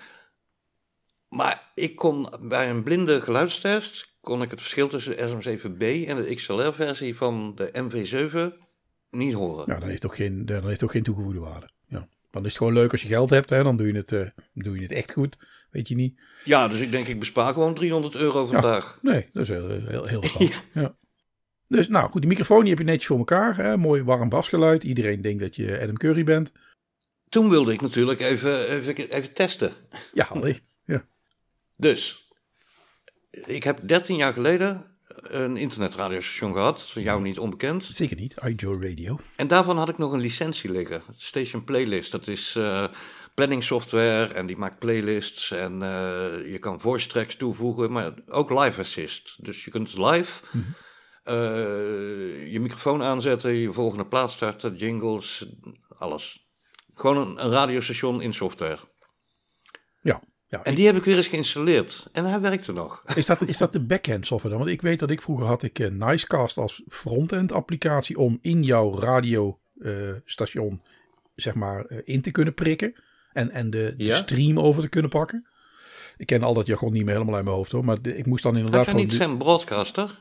Maar 1.29 1.71
ik 1.73 1.95
kon 1.95 2.27
bij 2.41 2.69
een 2.69 2.83
blinde 2.83 3.21
geluidstest 3.21 4.13
kon 4.21 4.41
ik 4.41 4.49
het 4.49 4.61
verschil 4.61 4.87
tussen 4.87 5.15
SM7B 5.15 6.07
en 6.07 6.23
de 6.23 6.31
XLR-versie 6.35 7.15
van 7.15 7.55
de 7.55 7.71
MV7 7.73 8.63
niet 9.09 9.33
horen. 9.33 9.65
Ja, 9.67 9.79
dan 9.79 9.89
heeft 9.89 10.01
toch 10.01 10.15
geen, 10.15 10.45
dan 10.45 10.67
heeft 10.67 10.79
toch 10.79 10.91
geen 10.91 11.03
toegevoegde 11.03 11.39
waarde. 11.39 11.69
Ja. 11.87 12.07
Dan 12.31 12.41
is 12.41 12.49
het 12.49 12.57
gewoon 12.57 12.73
leuk 12.73 12.91
als 12.91 13.01
je 13.01 13.07
geld 13.07 13.29
hebt, 13.29 13.49
hè? 13.49 13.63
dan 13.63 13.77
doe 13.77 13.87
je, 13.87 13.93
het, 13.93 14.11
uh, 14.11 14.27
doe 14.53 14.75
je 14.75 14.81
het 14.81 14.91
echt 14.91 15.11
goed. 15.11 15.37
Weet 15.71 15.87
je 15.87 15.95
niet. 15.95 16.19
Ja, 16.43 16.67
dus 16.67 16.79
ik 16.79 16.91
denk 16.91 17.07
ik 17.07 17.19
bespaar 17.19 17.53
gewoon 17.53 17.73
300 17.73 18.15
euro 18.15 18.45
vandaag. 18.45 18.99
Ja, 19.01 19.11
nee, 19.11 19.29
dat 19.33 19.43
is 19.43 19.49
heel, 19.49 19.69
heel, 19.69 20.05
heel 20.05 20.23
ja. 20.73 20.95
Dus 21.67 21.87
nou 21.87 22.09
goed, 22.09 22.21
die 22.21 22.29
microfoon 22.29 22.59
die 22.59 22.69
heb 22.69 22.77
je 22.77 22.85
netjes 22.85 23.05
voor 23.05 23.17
elkaar. 23.17 23.57
Hè? 23.57 23.77
Mooi 23.77 24.03
warm 24.03 24.29
basgeluid. 24.29 24.83
Iedereen 24.83 25.21
denkt 25.21 25.39
dat 25.39 25.55
je 25.55 25.79
Adam 25.81 25.97
Curry 25.97 26.23
bent. 26.23 26.51
Toen 27.29 27.49
wilde 27.49 27.73
ik 27.73 27.81
natuurlijk 27.81 28.19
even, 28.19 28.69
even, 28.69 28.95
even 28.95 29.33
testen. 29.33 29.73
Ja, 30.13 30.25
allicht. 30.25 30.63
Ja. 30.85 31.05
Dus, 31.77 32.29
ik 33.31 33.63
heb 33.63 33.87
13 33.87 34.15
jaar 34.15 34.33
geleden 34.33 34.95
een 35.21 35.57
internetradiostation 35.57 36.53
gehad, 36.53 36.91
jou 36.93 37.21
niet 37.21 37.39
onbekend. 37.39 37.89
Zeker 37.91 38.15
niet, 38.15 38.35
iJoe 38.43 38.87
Radio. 38.89 39.19
En 39.35 39.47
daarvan 39.47 39.77
had 39.77 39.89
ik 39.89 39.97
nog 39.97 40.11
een 40.11 40.19
licentie 40.19 40.71
liggen, 40.71 41.01
Station 41.17 41.63
Playlist. 41.63 42.11
Dat 42.11 42.27
is 42.27 42.55
uh, 42.57 42.87
planning 43.33 43.63
software 43.63 44.33
en 44.33 44.45
die 44.45 44.57
maakt 44.57 44.79
playlists 44.79 45.51
en 45.51 45.73
uh, 45.73 46.51
je 46.51 46.57
kan 46.59 46.79
voice 46.81 47.07
tracks 47.07 47.35
toevoegen, 47.35 47.91
maar 47.91 48.13
ook 48.27 48.49
live 48.49 48.79
assist. 48.79 49.45
Dus 49.45 49.65
je 49.65 49.71
kunt 49.71 49.97
live 49.97 50.43
mm 50.51 50.61
-hmm. 50.61 51.33
uh, 51.33 52.51
je 52.51 52.59
microfoon 52.59 53.03
aanzetten, 53.03 53.53
je 53.53 53.73
volgende 53.73 54.05
plaats 54.05 54.33
starten, 54.33 54.75
jingles, 54.75 55.45
alles. 55.97 56.44
Gewoon 56.95 57.17
een, 57.17 57.45
een 57.45 57.51
radiostation 57.51 58.21
in 58.21 58.33
software. 58.33 58.79
Ja. 60.01 60.21
Ja, 60.47 60.63
en 60.63 60.75
die 60.75 60.85
heb 60.85 60.95
ik 60.95 61.03
weer 61.03 61.15
eens 61.17 61.27
geïnstalleerd. 61.27 62.07
En 62.11 62.25
hij 62.25 62.39
werkte 62.41 62.73
nog. 62.73 63.03
Is 63.15 63.25
dat, 63.25 63.41
is 63.41 63.57
dat 63.57 63.71
de 63.71 63.79
backend 63.79 64.25
software 64.25 64.55
dan? 64.55 64.63
Want 64.63 64.75
ik 64.75 64.81
weet 64.81 64.99
dat 64.99 65.09
ik 65.09 65.21
vroeger 65.21 65.45
had 65.45 65.63
ik 65.63 65.79
uh, 65.79 65.89
Nicecast 65.89 66.57
als 66.57 66.83
frontend 66.87 67.51
applicatie 67.51 68.17
om 68.17 68.39
in 68.41 68.63
jouw 68.63 68.99
radiostation 68.99 70.71
uh, 70.73 70.79
zeg 71.35 71.53
maar 71.55 71.85
uh, 71.89 71.99
in 72.03 72.21
te 72.21 72.31
kunnen 72.31 72.53
prikken. 72.53 72.95
En, 73.33 73.51
en 73.51 73.69
de, 73.69 73.93
de 73.97 74.03
Ja? 74.03 74.15
stream 74.15 74.59
over 74.59 74.81
te 74.81 74.89
kunnen 74.89 75.11
pakken. 75.11 75.47
Ik 76.17 76.25
ken 76.25 76.43
al 76.43 76.53
dat 76.53 76.67
jargon 76.67 76.93
niet 76.93 77.03
meer 77.05 77.13
helemaal 77.13 77.35
uit 77.35 77.43
mijn 77.43 77.55
hoofd 77.55 77.71
hoor. 77.71 77.85
Maar 77.85 78.01
de- 78.01 78.17
ik 78.17 78.25
moest 78.25 78.43
dan 78.43 78.55
inderdaad 78.55 78.79
Had 78.85 78.89
gewoon... 78.89 79.05
niet 79.05 79.13
zijn 79.15 79.37
broadcaster? 79.37 80.19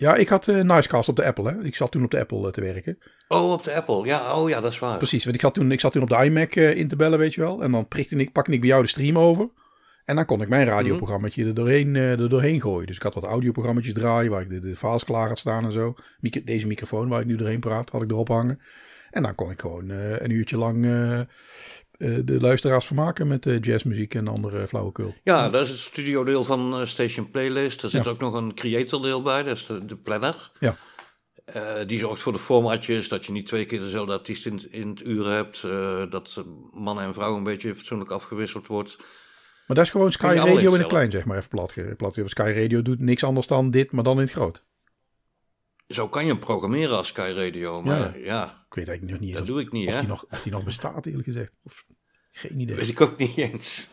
Ja, 0.00 0.14
ik 0.14 0.28
had 0.28 0.48
eh 0.48 0.60
Nicecast 0.60 1.08
op 1.08 1.16
de 1.16 1.24
Apple 1.24 1.50
hè. 1.50 1.64
Ik 1.64 1.74
zat 1.76 1.90
toen 1.90 2.04
op 2.04 2.10
de 2.10 2.18
Apple 2.18 2.46
eh, 2.46 2.52
te 2.52 2.60
werken. 2.60 2.98
Oh, 3.28 3.52
op 3.52 3.62
de 3.62 3.74
Apple. 3.74 4.06
Ja, 4.06 4.34
oh 4.34 4.48
ja, 4.48 4.60
dat 4.60 4.72
is 4.72 4.78
waar. 4.78 4.96
Precies, 4.96 5.24
want 5.24 5.36
ik, 5.36 5.42
had 5.42 5.54
toen, 5.54 5.72
ik 5.72 5.80
zat 5.80 5.92
toen 5.92 6.02
op 6.02 6.08
de 6.08 6.24
iMac 6.24 6.54
eh, 6.54 6.76
in 6.76 6.88
te 6.88 6.96
bellen, 6.96 7.18
weet 7.18 7.34
je 7.34 7.40
wel. 7.40 7.62
En 7.62 7.72
dan 7.72 7.88
prikte 7.88 8.16
ik, 8.16 8.32
pakte 8.32 8.52
ik 8.52 8.60
bij 8.60 8.68
jou 8.68 8.82
de 8.82 8.88
stream 8.88 9.18
over. 9.18 9.48
En 10.04 10.16
dan 10.16 10.24
kon 10.24 10.42
ik 10.42 10.48
mijn 10.48 10.66
radioprogrammaatje 10.66 11.44
er, 11.44 11.54
doorheen, 11.54 11.96
er 11.96 12.28
doorheen 12.28 12.60
gooien. 12.60 12.86
Dus 12.86 12.96
ik 12.96 13.02
had 13.02 13.14
wat 13.14 13.24
audioprogrammaatjes 13.24 13.92
draaien 13.92 14.30
waar 14.30 14.42
ik 14.42 14.48
de, 14.48 14.60
de 14.60 14.76
files 14.76 15.04
klaar 15.04 15.28
had 15.28 15.38
staan 15.38 15.64
en 15.64 15.72
zo. 15.72 15.94
Micro- 16.20 16.44
deze 16.44 16.66
microfoon 16.66 17.08
waar 17.08 17.20
ik 17.20 17.26
nu 17.26 17.36
doorheen 17.36 17.60
praat, 17.60 17.90
had 17.90 18.02
ik 18.02 18.10
erop 18.10 18.28
hangen. 18.28 18.60
En 19.10 19.22
dan 19.22 19.34
kon 19.34 19.50
ik 19.50 19.60
gewoon 19.60 19.88
een 19.88 20.30
uurtje 20.30 20.58
lang 20.58 20.86
de 21.98 22.36
luisteraars 22.40 22.86
vermaken 22.86 23.26
met 23.28 23.46
eh, 23.46 23.60
jazzmuziek 23.60 24.14
en 24.14 24.28
andere 24.28 24.66
flauwekul. 24.68 25.14
Ja, 25.24 25.48
dat 25.50 25.62
is 25.62 25.68
het 25.68 25.78
studiodeel 25.78 26.44
van 26.44 26.74
eh, 26.80 26.86
Station 26.86 27.30
Playlist. 27.30 27.82
Er 27.82 27.90
zit 27.90 28.04
Ja. 28.04 28.10
ook 28.10 28.18
nog 28.20 28.34
een 28.34 28.54
creator 28.54 29.02
deel 29.02 29.22
bij, 29.22 29.42
dat 29.42 29.56
is 29.56 29.66
de, 29.66 29.84
de 29.84 29.96
planner. 29.96 30.50
Ja. 30.60 30.76
Eh, 31.44 31.62
die 31.86 31.98
zorgt 31.98 32.22
voor 32.22 32.32
de 32.32 32.38
formatjes, 32.38 33.08
dat 33.08 33.24
je 33.26 33.32
niet 33.32 33.46
twee 33.46 33.64
keer 33.64 33.80
dezelfde 33.80 34.12
artiest 34.12 34.46
in, 34.46 34.62
in 34.70 34.88
het 34.88 35.04
uur 35.04 35.26
hebt. 35.26 35.62
eh, 35.64 36.02
dat 36.10 36.44
man 36.72 37.00
en 37.00 37.14
vrouw 37.14 37.36
een 37.36 37.44
beetje 37.44 37.74
fatsoenlijk 37.76 38.10
afgewisseld 38.10 38.66
wordt. 38.66 38.96
Maar 39.66 39.76
dat 39.76 39.86
is 39.86 39.92
gewoon 39.92 40.12
Sky 40.12 40.34
Radio 40.36 40.72
in 40.74 40.78
het 40.78 40.88
klein, 40.88 41.10
zeg 41.10 41.24
maar. 41.24 41.36
Even 41.36 41.48
plat, 41.48 41.74
plat. 41.96 42.18
Sky 42.24 42.52
Radio 42.56 42.82
doet 42.82 43.00
niks 43.00 43.24
anders 43.24 43.46
dan 43.46 43.70
dit, 43.70 43.92
maar 43.92 44.04
dan 44.04 44.16
in 44.16 44.22
het 44.22 44.30
groot. 44.32 44.64
Zo 45.88 46.08
kan 46.08 46.22
je 46.24 46.28
hem 46.30 46.38
programmeren 46.38 46.96
als 46.96 47.08
Sky 47.08 47.32
Radio, 47.36 47.82
maar 47.82 48.18
ja, 48.18 48.44
Ik 48.68 48.74
weet 48.74 48.88
eigenlijk 48.88 49.10
nog 49.10 49.18
niet 49.20 49.22
eens 49.28 49.32
dat 49.32 49.40
of, 49.40 49.46
doe 49.54 49.60
ik 49.60 49.72
niet, 49.72 49.86
of, 49.88 49.92
hè. 49.94 49.98
die 50.00 50.08
nog, 50.08 50.24
of 50.30 50.42
die 50.42 50.52
nog 50.52 50.64
bestaat, 50.64 51.06
eerlijk 51.06 51.24
gezegd. 51.26 51.52
Of, 51.62 51.84
geen 52.32 52.60
idee. 52.60 52.76
Weet 52.76 52.88
ik 52.88 53.00
ook 53.00 53.16
niet 53.18 53.36
eens. 53.36 53.88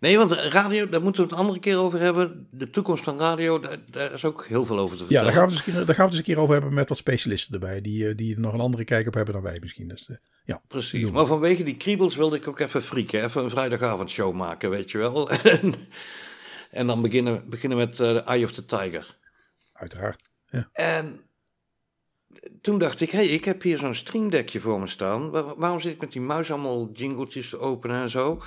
Nee, 0.00 0.16
want 0.18 0.30
radio, 0.32 0.88
daar 0.88 1.02
moeten 1.02 1.22
we 1.22 1.28
het 1.28 1.36
een 1.38 1.42
andere 1.44 1.60
keer 1.60 1.78
over 1.78 1.98
hebben. 2.00 2.48
De 2.50 2.70
toekomst 2.70 3.04
van 3.04 3.18
radio, 3.18 3.60
daar, 3.60 3.76
daar 3.90 4.12
is 4.12 4.24
ook 4.24 4.46
heel 4.46 4.64
veel 4.66 4.78
over 4.78 4.96
te 4.96 5.02
Ja, 5.02 5.08
vertellen. 5.08 5.32
daar 5.34 5.42
gaan, 5.48 5.56
we 5.56 5.62
keer- 5.72 5.86
daar 5.86 5.94
gaan 5.94 6.04
we 6.04 6.10
eens 6.10 6.18
een 6.18 6.24
keer 6.34 6.38
over 6.38 6.54
hebben 6.54 6.74
met 6.74 6.88
wat 6.88 6.98
specialisten 6.98 7.52
erbij. 7.54 7.80
Die, 7.80 8.08
eh, 8.08 8.16
die 8.16 8.34
er 8.34 8.40
nog 8.40 8.52
een 8.52 8.60
andere 8.60 8.84
kijk 8.84 9.06
op 9.06 9.14
hebben 9.14 9.34
dan 9.34 9.42
wij 9.42 9.58
misschien. 9.60 9.88
Dus, 9.88 10.08
eh, 10.08 10.16
ja. 10.44 10.62
Precies, 10.68 11.10
maar 11.10 11.26
vanwege 11.26 11.62
die 11.62 11.76
kriebels 11.76 12.16
wilde 12.16 12.36
ik 12.36 12.48
ook 12.48 12.58
even 12.58 12.82
frieken. 12.82 13.24
Even 13.24 13.44
een 13.44 13.50
vrijdagavondshow 13.50 14.34
maken, 14.34 14.70
weet 14.70 14.90
je 14.90 14.98
wel. 14.98 15.30
en, 15.30 15.74
en 16.70 16.86
dan 16.86 17.02
beginnen, 17.02 17.48
beginnen 17.48 17.78
met 17.78 18.00
eh 18.00 18.28
Eye 18.28 18.44
of 18.44 18.52
the 18.52 18.64
Tiger. 18.64 19.16
Uiteraard. 19.72 20.22
Ja. 20.50 20.68
En 20.72 21.20
toen 22.60 22.78
dacht 22.78 23.00
ik, 23.00 23.10
hé, 23.10 23.18
hey, 23.18 23.26
ik 23.26 23.44
heb 23.44 23.62
hier 23.62 23.78
zo'n 23.78 23.94
streamdeckje 23.94 24.60
voor 24.60 24.80
me 24.80 24.86
staan. 24.86 25.30
Waar- 25.30 25.56
waarom 25.56 25.80
zit 25.80 25.92
ik 25.92 26.00
met 26.00 26.12
die 26.12 26.20
muis 26.20 26.50
allemaal 26.50 26.90
jingletjes 26.92 27.48
te 27.48 27.58
openen 27.58 28.00
en 28.00 28.10
zo? 28.10 28.40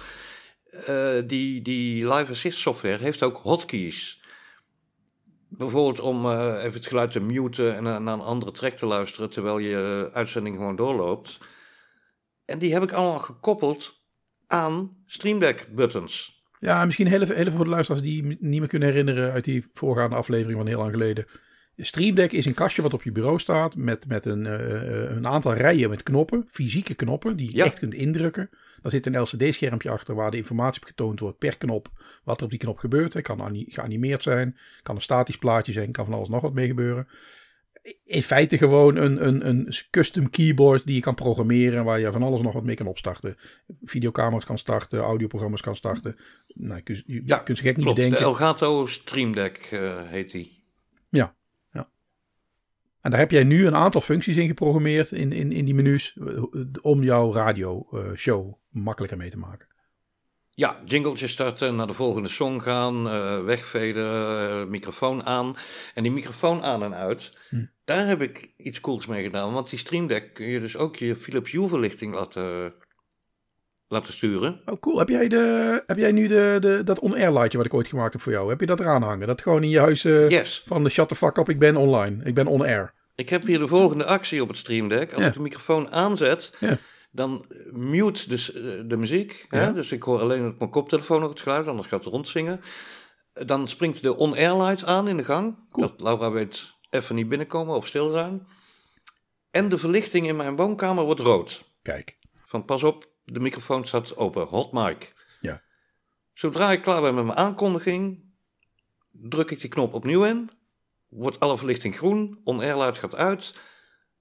Eh, 0.85 1.09
die, 1.25 1.61
die 1.61 2.07
Live 2.07 2.31
Assist 2.31 2.59
software 2.59 3.03
heeft 3.03 3.23
ook 3.23 3.37
hotkeys. 3.37 4.21
Bijvoorbeeld 5.47 5.99
om 5.99 6.25
eh, 6.25 6.55
even 6.57 6.73
het 6.73 6.87
geluid 6.87 7.11
te 7.11 7.19
muten 7.19 7.75
en 7.75 7.83
naar 7.83 8.01
naar 8.01 8.13
een 8.13 8.19
andere 8.21 8.51
track 8.51 8.73
te 8.73 8.85
luisteren 8.85 9.29
terwijl 9.29 9.59
je 9.59 10.07
eh, 10.09 10.15
uitzending 10.15 10.55
gewoon 10.55 10.75
doorloopt. 10.75 11.37
En 12.45 12.59
die 12.59 12.73
heb 12.73 12.83
ik 12.83 12.91
allemaal 12.91 13.19
gekoppeld 13.19 14.01
aan 14.47 14.97
Stream 15.05 15.39
Deck 15.39 15.67
buttons. 15.75 16.43
Ja, 16.59 16.85
misschien 16.85 17.07
heel 17.07 17.21
even, 17.21 17.35
heel 17.35 17.45
even 17.45 17.55
voor 17.55 17.65
de 17.65 17.71
luisteraars 17.71 18.03
die 18.03 18.23
niet 18.23 18.59
meer 18.59 18.67
kunnen 18.67 18.87
herinneren 18.87 19.31
uit 19.31 19.43
die 19.43 19.69
voorgaande 19.73 20.15
aflevering 20.15 20.57
van 20.57 20.67
heel 20.67 20.77
lang 20.77 20.91
geleden. 20.91 21.25
Stream 21.81 22.15
Deck 22.15 22.31
is 22.31 22.45
een 22.45 22.53
kastje 22.53 22.81
wat 22.81 22.93
op 22.93 23.03
je 23.03 23.11
bureau 23.11 23.39
staat 23.39 23.75
met, 23.75 24.07
met 24.07 24.25
een, 24.25 24.45
eh, 24.45 25.15
een 25.15 25.27
aantal 25.27 25.53
rijen 25.53 25.89
met 25.89 26.03
knoppen, 26.03 26.45
fysieke 26.49 26.93
knoppen, 26.93 27.35
die 27.37 27.49
je 27.51 27.55
Ja. 27.57 27.65
echt 27.65 27.79
kunt 27.79 27.93
indrukken. 27.93 28.49
Daar 28.81 28.91
zit 28.91 29.05
een 29.05 29.19
LCD-schermpje 29.21 29.89
achter 29.89 30.15
waar 30.15 30.31
de 30.31 30.37
informatie 30.37 30.81
op 30.81 30.87
getoond 30.87 31.19
wordt 31.19 31.37
per 31.37 31.57
knop, 31.57 31.89
wat 32.23 32.37
er 32.37 32.43
op 32.43 32.49
die 32.49 32.59
knop 32.59 32.77
gebeurt. 32.77 33.13
Het 33.13 33.23
kan 33.23 33.39
ani- 33.41 33.65
geanimeerd 33.69 34.23
zijn, 34.23 34.57
kan 34.83 34.95
een 34.95 35.01
statisch 35.01 35.37
plaatje 35.37 35.71
zijn, 35.71 35.91
kan 35.91 36.05
van 36.05 36.13
alles 36.13 36.29
nog 36.29 36.41
wat 36.41 36.53
mee 36.53 36.67
gebeuren. 36.67 37.07
In 38.05 38.21
feite 38.21 38.57
gewoon 38.57 38.95
een, 38.95 39.27
een, 39.27 39.47
een 39.47 39.73
custom 39.89 40.29
keyboard 40.29 40.85
die 40.85 40.95
je 40.95 41.01
kan 41.01 41.15
programmeren, 41.15 41.83
waar 41.83 41.99
je 41.99 42.11
van 42.11 42.23
alles 42.23 42.41
nog 42.41 42.53
wat 42.53 42.63
mee 42.63 42.75
kan 42.75 42.87
opstarten. 42.87 43.35
Videocamera's 43.83 44.45
kan 44.45 44.57
starten, 44.57 44.99
audioprogramma's 44.99 45.61
kan 45.61 45.75
starten. 45.75 46.15
Nou, 46.53 46.75
je 46.75 46.81
kunt, 46.83 47.03
je 47.05 47.21
Ja, 47.25 47.37
kunt 47.37 47.57
ze 47.57 47.63
gek 47.63 47.77
niet 47.77 47.85
de 47.87 47.93
bedenken. 47.93 48.19
Elgato 48.19 48.85
Stream 48.85 49.33
Deck 49.33 49.57
eh, 49.71 49.97
heet 50.05 50.31
die. 50.31 50.63
Ja. 51.09 51.35
En 53.01 53.11
daar 53.11 53.19
heb 53.19 53.31
jij 53.31 53.43
nu 53.43 53.65
een 53.65 53.75
aantal 53.75 54.01
functies 54.01 54.35
in 54.37 54.47
geprogrammeerd 54.47 55.11
in, 55.11 55.31
in, 55.31 55.51
in 55.51 55.65
die 55.65 55.73
menus 55.73 56.17
eh, 56.27 56.43
om 56.81 57.03
jouw 57.03 57.33
radio 57.33 57.87
eh, 57.91 58.41
makkelijker 58.69 59.17
mee 59.17 59.29
te 59.29 59.37
maken. 59.37 59.67
Ja, 60.49 60.81
jingletje 60.85 61.27
starten, 61.27 61.75
naar 61.75 61.87
de 61.87 61.93
volgende 61.93 62.29
song 62.29 62.59
gaan, 62.59 63.07
eh 63.07 63.43
wegveden, 63.43 64.11
eh, 64.49 64.65
microfoon 64.65 65.25
aan. 65.25 65.55
En 65.93 66.03
die 66.03 66.11
microfoon 66.11 66.61
aan 66.61 66.83
en 66.83 66.95
uit, 66.95 67.37
Hm. 67.49 67.65
daar 67.83 68.07
heb 68.07 68.21
ik 68.21 68.53
iets 68.57 68.79
cools 68.79 69.05
mee 69.05 69.23
gedaan. 69.23 69.53
Want 69.53 69.69
die 69.69 69.79
Stream 69.79 70.07
Deck 70.07 70.33
kun 70.33 70.45
je 70.45 70.59
dus 70.59 70.77
ook 70.77 70.95
je 70.95 71.15
Philips 71.15 71.51
Hue 71.51 71.67
verlichting 71.67 72.13
laten, 72.13 72.73
laten 73.89 74.13
sturen. 74.13 74.61
Oh, 74.65 74.79
cool. 74.79 74.99
Heb 74.99 75.09
jij, 75.09 75.27
de, 75.27 75.83
heb 75.87 75.97
jij 75.97 76.11
nu 76.11 76.27
de, 76.27 76.57
de, 76.59 76.81
dat 76.83 76.99
on-air 76.99 77.31
lightje 77.33 77.57
wat 77.57 77.65
ik 77.65 77.73
ooit 77.73 77.87
gemaakt 77.87 78.13
heb 78.13 78.21
voor 78.21 78.31
jou? 78.31 78.49
Heb 78.49 78.59
je 78.59 78.65
dat 78.65 78.79
eraan 78.79 79.03
hangen? 79.03 79.27
Dat 79.27 79.41
gewoon 79.41 79.63
in 79.63 79.69
je 79.69 79.79
huis 79.79 80.05
eh, 80.05 80.29
Yes, 80.29 80.63
van 80.65 80.83
de 80.83 80.89
shut 80.89 81.07
the 81.07 81.15
fuck 81.15 81.37
up, 81.37 81.49
ik 81.49 81.59
ben 81.59 81.75
online. 81.75 82.23
Ik 82.23 82.33
ben 82.33 82.47
on-air. 82.47 82.93
ik 83.15 83.29
heb 83.29 83.43
hier 83.45 83.59
de 83.59 83.67
volgende 83.67 84.05
actie 84.05 84.41
op 84.41 84.47
het 84.47 84.57
Stream 84.57 84.87
Deck. 84.89 85.13
Als 85.13 85.21
Ja. 85.21 85.27
ik 85.27 85.33
de 85.33 85.39
microfoon 85.39 85.91
aanzet, 85.91 86.51
Ja. 86.59 86.77
dan 87.11 87.45
eh, 87.49 87.71
mute 87.73 88.29
dus 88.29 88.53
eh, 88.53 88.61
de 88.85 88.97
muziek. 88.97 89.45
Ja. 89.49 89.57
Hè? 89.59 89.73
Dus 89.73 89.91
ik 89.91 90.03
hoor 90.03 90.19
alleen 90.19 90.47
op 90.47 90.59
mijn 90.59 90.71
koptelefoon 90.71 91.19
nog 91.21 91.29
het 91.29 91.41
geluid, 91.41 91.67
anders 91.67 91.87
gaat 91.87 92.03
het 92.03 92.13
rondzingen. 92.13 92.61
Dan 93.33 93.67
springt 93.67 94.01
de 94.01 94.15
on-air 94.17 94.55
light 94.55 94.85
aan 94.85 95.07
in 95.07 95.17
de 95.17 95.23
gang. 95.23 95.55
Cool. 95.71 95.87
Dat 95.87 96.01
Laura 96.01 96.31
weet 96.31 96.73
even 96.89 97.15
niet 97.15 97.29
binnenkomen 97.29 97.75
of 97.75 97.87
stil 97.87 98.09
zijn. 98.09 98.47
En 99.51 99.69
de 99.69 99.77
verlichting 99.77 100.27
in 100.27 100.35
mijn 100.35 100.55
woonkamer 100.55 101.03
wordt 101.03 101.19
rood. 101.19 101.63
Kijk. 101.81 102.17
Van 102.45 102.65
pas 102.65 102.83
op, 102.83 103.08
de 103.33 103.39
microfoon 103.39 103.85
staat 103.85 104.17
open. 104.17 104.47
Hot 104.47 104.71
mic. 104.71 105.13
Ja. 105.41 105.61
Zodra 106.33 106.71
ik 106.71 106.81
klaar 106.81 107.01
ben 107.01 107.15
met 107.15 107.25
mijn 107.25 107.37
aankondiging, 107.37 108.23
druk 109.11 109.51
ik 109.51 109.59
die 109.59 109.69
knop 109.69 109.93
opnieuw 109.93 110.23
in. 110.23 110.49
Wordt 111.09 111.39
alle 111.39 111.57
verlichting 111.57 111.95
groen. 111.97 112.39
On-air 112.43 112.77
light 112.77 112.97
gaat 112.97 113.15
uit. 113.15 113.53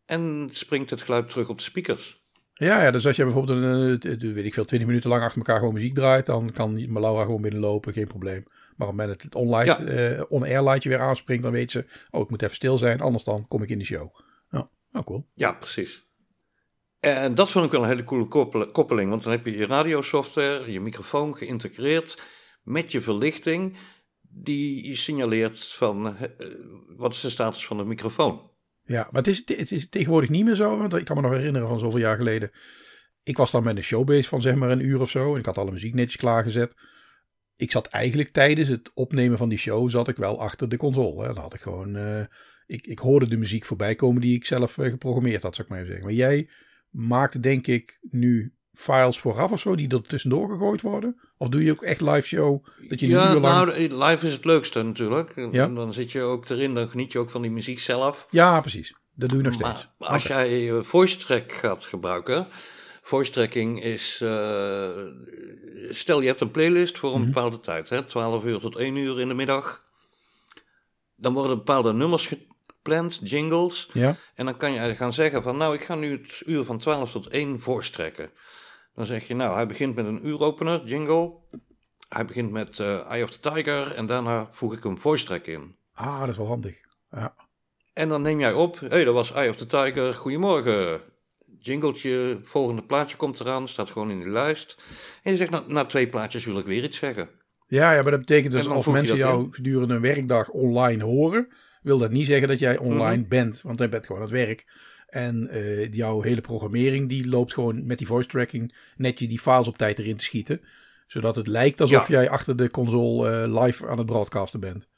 En 0.06 0.48
springt 0.52 0.90
het 0.90 1.02
geluid 1.02 1.28
terug 1.28 1.48
op 1.48 1.56
de 1.58 1.62
speakers. 1.64 2.26
Ja, 2.54 2.82
ja, 2.82 2.90
dus 2.90 3.06
als 3.06 3.16
je 3.16 3.24
bijvoorbeeld 3.24 3.62
een, 3.62 4.00
eh, 4.20 4.34
weet 4.34 4.44
ik 4.44 4.54
veel, 4.54 4.64
20 4.64 4.88
minuten 4.88 5.10
lang 5.10 5.22
achter 5.22 5.38
elkaar 5.38 5.58
gewoon 5.58 5.74
muziek 5.74 5.94
draait, 5.94 6.26
dan 6.26 6.52
kan 6.52 6.92
Laura 7.00 7.24
gewoon 7.24 7.42
binnenlopen, 7.42 7.92
geen 7.92 8.06
probleem. 8.06 8.42
Maar 8.46 8.88
op 8.88 8.96
het 8.96 8.96
moment 8.96 9.08
dat 9.08 9.22
het 9.22 9.34
on-light, 9.34 9.66
Ja. 9.78 9.84
eh, 9.84 10.22
on-air 10.28 10.62
lightje 10.62 10.88
weer 10.88 11.00
aanspringt, 11.00 11.42
dan 11.42 11.52
weet 11.52 11.70
ze, 11.70 11.84
oh, 12.10 12.20
ik 12.20 12.30
moet 12.30 12.42
even 12.42 12.54
stil 12.54 12.78
zijn, 12.78 13.00
anders 13.00 13.24
dan 13.24 13.48
kom 13.48 13.62
ik 13.62 13.68
in 13.68 13.78
de 13.78 13.84
show. 13.84 14.14
Ja, 14.50 14.70
oh, 14.92 15.02
cool. 15.02 15.26
Ja, 15.34 15.52
precies. 15.52 16.06
En 17.00 17.34
dat 17.34 17.50
vond 17.50 17.64
ik 17.64 17.70
wel 17.70 17.82
een 17.82 17.88
hele 17.88 18.04
coole 18.04 18.28
koppel- 18.28 18.70
koppeling. 18.70 19.10
Want 19.10 19.22
dan 19.22 19.32
heb 19.32 19.46
je 19.46 19.56
je 19.56 19.66
radiosoftware, 19.66 20.72
je 20.72 20.80
microfoon 20.80 21.36
geïntegreerd 21.36 22.22
met 22.62 22.92
je 22.92 23.00
verlichting. 23.00 23.76
Die 24.20 24.96
signaleert 24.96 25.72
van 25.72 26.16
eh, 26.16 26.28
wat 26.96 27.12
is 27.12 27.20
de 27.20 27.30
status 27.30 27.66
van 27.66 27.76
de 27.76 27.84
microfoon. 27.84 28.50
Ja, 28.84 29.08
maar 29.10 29.22
het 29.22 29.26
is, 29.26 29.42
het 29.46 29.72
is 29.72 29.88
tegenwoordig 29.88 30.30
niet 30.30 30.44
meer 30.44 30.54
zo, 30.54 30.78
want 30.78 30.94
ik 30.94 31.04
kan 31.04 31.16
me 31.16 31.22
nog 31.22 31.32
herinneren 31.32 31.68
van 31.68 31.78
zoveel 31.78 31.98
jaar 31.98 32.16
geleden. 32.16 32.50
Ik 33.22 33.36
was 33.36 33.50
dan 33.50 33.62
met 33.62 33.76
een 33.76 33.82
showbase 33.82 34.28
van 34.28 34.42
zeg 34.42 34.54
maar 34.54 34.70
een 34.70 34.86
uur 34.86 35.00
of 35.00 35.10
zo 35.10 35.32
en 35.32 35.38
ik 35.38 35.46
had 35.46 35.58
alle 35.58 35.70
muziek 35.70 35.94
netjes 35.94 36.16
klaargezet. 36.16 36.74
Ik 37.56 37.70
zat 37.70 37.86
eigenlijk 37.86 38.32
tijdens 38.32 38.68
het 38.68 38.90
opnemen 38.94 39.38
van 39.38 39.48
die 39.48 39.58
show, 39.58 39.90
zat 39.90 40.08
ik 40.08 40.16
wel 40.16 40.40
achter 40.40 40.68
de 40.68 40.76
console. 40.76 41.26
Hè. 41.26 41.34
Dan 41.34 41.42
had 41.42 41.54
ik 41.54 41.60
gewoon, 41.60 41.96
eh, 41.96 42.24
ik, 42.66 42.86
ik 42.86 42.98
hoorde 42.98 43.28
de 43.28 43.36
muziek 43.36 43.64
voorbij 43.64 43.94
komen 43.94 44.20
die 44.20 44.34
ik 44.34 44.46
zelf 44.46 44.78
eh, 44.78 44.90
geprogrammeerd 44.90 45.42
had, 45.42 45.54
zou 45.54 45.66
ik 45.66 45.72
maar 45.72 45.82
even 45.82 45.92
zeggen. 45.92 46.06
Maar 46.06 46.16
jij 46.16 46.48
maakte 46.90 47.40
denk 47.40 47.66
ik 47.66 47.98
nu 48.10 48.52
files 48.72 49.18
vooraf 49.18 49.50
of 49.52 49.60
zo 49.60 49.76
die 49.76 49.88
er 49.88 50.02
tussendoor 50.02 50.48
gegooid 50.50 50.80
worden? 50.80 51.20
Of 51.36 51.48
doe 51.48 51.64
je 51.64 51.70
ook 51.70 51.82
echt 51.82 52.00
live 52.00 52.26
show? 52.26 52.66
Dat 52.88 53.00
je 53.00 53.06
Ja, 53.06 53.34
lang... 53.38 53.42
nou, 53.66 54.04
live 54.04 54.26
is 54.26 54.32
het 54.32 54.44
leukste 54.44 54.82
natuurlijk. 54.82 55.36
En 55.36 55.52
Ja. 55.52 55.68
dan 55.68 55.92
zit 55.92 56.12
je 56.12 56.20
ook 56.22 56.48
erin, 56.48 56.74
dan 56.74 56.88
geniet 56.88 57.12
je 57.12 57.18
ook 57.18 57.30
van 57.30 57.42
die 57.42 57.50
muziek 57.50 57.78
zelf. 57.78 58.26
Ja, 58.30 58.60
precies. 58.60 58.94
Dat 59.14 59.28
doe 59.28 59.38
je 59.38 59.44
nog 59.44 59.54
steeds. 59.54 59.88
Maar 59.98 60.08
als 60.08 60.22
jij 60.26 60.70
eh, 60.70 60.82
voice 60.82 61.16
track 61.16 61.52
gaat 61.52 61.84
gebruiken, 61.84 62.46
voice 63.02 63.30
tracking 63.30 63.82
is, 63.82 64.20
eh, 64.22 64.88
stel 65.90 66.20
je 66.20 66.26
hebt 66.26 66.40
een 66.40 66.50
playlist 66.50 66.98
voor 66.98 67.14
een 67.14 67.20
Mhm. 67.20 67.28
bepaalde 67.32 67.60
tijd, 67.60 67.88
hè, 67.88 68.02
12 68.02 68.44
uur 68.44 68.58
tot 68.58 68.76
1 68.76 68.96
uur 68.96 69.20
in 69.20 69.28
de 69.28 69.34
middag. 69.34 69.84
Dan 71.16 71.32
worden 71.34 71.56
bepaalde 71.56 71.92
nummers 71.92 72.34
gepland, 72.82 73.18
jingles. 73.22 73.88
Ja, 73.92 74.16
En 74.34 74.44
dan 74.44 74.56
kan 74.56 74.72
je 74.72 74.94
gaan 74.96 75.12
zeggen 75.12 75.42
van, 75.42 75.56
nou, 75.56 75.74
ik 75.74 75.84
ga 75.84 75.94
nu 75.94 76.12
het 76.12 76.42
uur 76.46 76.64
van 76.64 76.78
12 76.78 77.10
tot 77.10 77.28
1 77.28 77.60
voice 77.60 77.90
tracken. 77.90 78.30
Dan 78.94 79.06
zeg 79.06 79.26
je, 79.26 79.34
nou, 79.34 79.54
hij 79.54 79.66
begint 79.66 79.94
met 79.94 80.06
een 80.06 80.26
uuropener, 80.26 80.84
jingle. 80.84 81.32
Hij 82.08 82.24
begint 82.24 82.50
met 82.50 82.78
eh, 82.78 83.10
Eye 83.10 83.24
of 83.24 83.30
the 83.30 83.50
Tiger 83.50 83.94
en 83.94 84.06
daarna 84.06 84.48
voeg 84.50 84.72
ik 84.72 84.84
een 84.84 84.98
voice 84.98 85.24
track 85.24 85.46
in. 85.46 85.76
ah, 85.94 86.20
dat 86.20 86.28
is 86.28 86.36
wel 86.36 86.46
handig. 86.46 86.76
Ja. 87.10 87.34
En 87.92 88.08
dan 88.08 88.22
neem 88.22 88.40
jij 88.40 88.52
op, 88.52 88.80
hé, 88.80 88.86
hey, 88.86 89.04
dat 89.04 89.14
was 89.14 89.32
Eye 89.32 89.50
of 89.50 89.56
the 89.56 89.66
Tiger, 89.66 90.14
goedemorgen. 90.14 91.00
Jingletje, 91.58 92.40
volgende 92.44 92.82
plaatje 92.82 93.16
komt 93.16 93.40
eraan, 93.40 93.68
staat 93.68 93.90
gewoon 93.90 94.10
in 94.10 94.18
die 94.18 94.28
lijst. 94.28 94.82
En 95.22 95.30
je 95.30 95.36
zegt, 95.36 95.50
na, 95.50 95.62
na 95.66 95.84
twee 95.84 96.08
plaatjes 96.08 96.44
wil 96.44 96.58
ik 96.58 96.66
weer 96.66 96.84
iets 96.84 96.98
zeggen. 96.98 97.30
Ja, 97.66 97.92
ja, 97.92 98.02
maar 98.02 98.10
dat 98.10 98.20
betekent 98.20 98.52
dus 98.52 98.68
als 98.68 98.86
mensen 98.86 99.16
jou 99.16 99.48
gedurende 99.50 99.94
een 99.94 100.00
werkdag 100.00 100.48
online 100.48 101.04
horen, 101.04 101.48
wil 101.82 101.98
dat 101.98 102.10
niet 102.10 102.26
zeggen 102.26 102.48
dat 102.48 102.58
jij 102.58 102.78
online 102.78 103.20
Mhm. 103.20 103.28
bent, 103.28 103.60
want 103.62 103.78
jij 103.78 103.88
bent 103.88 104.06
gewoon 104.06 104.22
aan 104.22 104.28
het 104.28 104.36
werk. 104.36 104.66
En 105.06 105.48
eh, 105.48 105.92
jouw 105.92 106.20
hele 106.22 106.40
programmering 106.40 107.08
die 107.08 107.28
loopt 107.28 107.52
gewoon 107.54 107.86
met 107.86 107.98
die 107.98 108.06
voice 108.06 108.28
tracking 108.28 108.74
netjes 108.96 109.28
die 109.28 109.38
files 109.40 109.68
op 109.68 109.78
tijd 109.78 109.98
erin 109.98 110.16
te 110.16 110.24
schieten. 110.24 110.60
Zodat 111.06 111.36
het 111.36 111.46
lijkt 111.46 111.80
alsof 111.80 112.08
Ja. 112.08 112.14
jij 112.20 112.30
achter 112.30 112.56
de 112.56 112.70
console 112.70 113.30
eh, 113.30 113.62
live 113.64 113.86
aan 113.88 113.98
het 113.98 114.06
broadcasten 114.06 114.60
bent. 114.60 114.88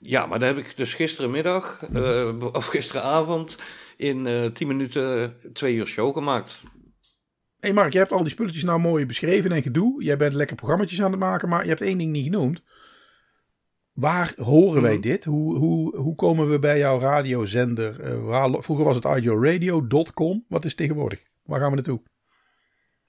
Ja, 0.00 0.26
maar 0.26 0.38
daar 0.38 0.48
heb 0.54 0.64
ik 0.64 0.76
dus 0.76 0.94
gisterenmiddag, 0.94 1.82
eh, 1.92 2.34
of 2.52 2.66
gisteravond, 2.66 3.58
in 3.96 4.26
eh 4.26 4.44
10 4.46 4.66
minuten 4.66 5.36
twee 5.52 5.74
uur 5.74 5.86
show 5.86 6.14
gemaakt. 6.14 6.60
Hé 6.62 6.68
hey 7.68 7.72
Mark, 7.72 7.92
jij 7.92 8.00
hebt 8.00 8.12
al 8.12 8.22
die 8.22 8.32
spulletjes 8.32 8.62
nou 8.64 8.80
mooi 8.80 9.06
beschreven 9.06 9.52
en 9.52 9.62
gedoe. 9.62 10.04
Jij 10.04 10.16
bent 10.16 10.32
lekker 10.32 10.56
programma's 10.56 11.00
aan 11.00 11.10
het 11.10 11.20
maken, 11.20 11.48
maar 11.48 11.62
je 11.62 11.68
hebt 11.68 11.80
één 11.80 11.98
ding 11.98 12.12
niet 12.12 12.24
genoemd. 12.24 12.62
Waar 13.98 14.32
horen 14.36 14.82
wij 14.82 14.92
Mhm. 14.92 15.00
dit? 15.00 15.24
Hoe, 15.24 15.56
hoe, 15.56 15.96
hoe 15.96 16.14
komen 16.14 16.50
we 16.50 16.58
bij 16.58 16.78
jouw 16.78 16.98
radiozender? 17.00 18.00
Eh, 18.00 18.24
waar- 18.24 18.62
vroeger 18.62 18.84
was 18.84 18.96
het 18.96 19.04
idioradio.com. 19.04 20.44
Wat 20.48 20.64
is 20.64 20.74
tegenwoordig? 20.74 21.22
Waar 21.42 21.60
gaan 21.60 21.68
we 21.68 21.74
naartoe? 21.74 22.02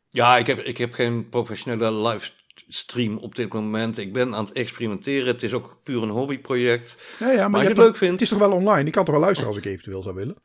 Ja, 0.10 0.38
ik 0.38 0.48
heb, 0.48 0.60
ik 0.60 0.77
heb 0.77 0.93
geen 0.93 1.29
professionele 1.29 1.91
livestream 1.91 3.17
op 3.17 3.36
dit 3.36 3.53
moment. 3.53 3.98
Ik 3.98 4.13
ben 4.13 4.36
aan 4.36 4.46
het 4.46 4.53
experimenteren. 4.53 5.27
Het 5.27 5.43
is 5.43 5.53
ook 5.53 5.79
puur 5.84 6.03
een 6.03 6.10
hobbyproject. 6.10 7.15
Ja, 7.19 7.31
ja, 7.31 7.48
maar, 7.48 7.62
je 7.62 7.67
het 7.67 7.77
leuk 7.77 7.96
vindt. 7.98 8.13
Het 8.13 8.22
is 8.22 8.29
toch 8.29 8.39
wel 8.39 8.51
online? 8.51 8.86
Ik 8.86 8.91
kan 8.91 9.03
toch 9.05 9.13
wel 9.13 9.24
luisteren 9.24 9.50
als 9.53 9.58
ik 9.58 9.65
eventueel 9.65 10.01
zou 10.01 10.15
willen? 10.15 10.36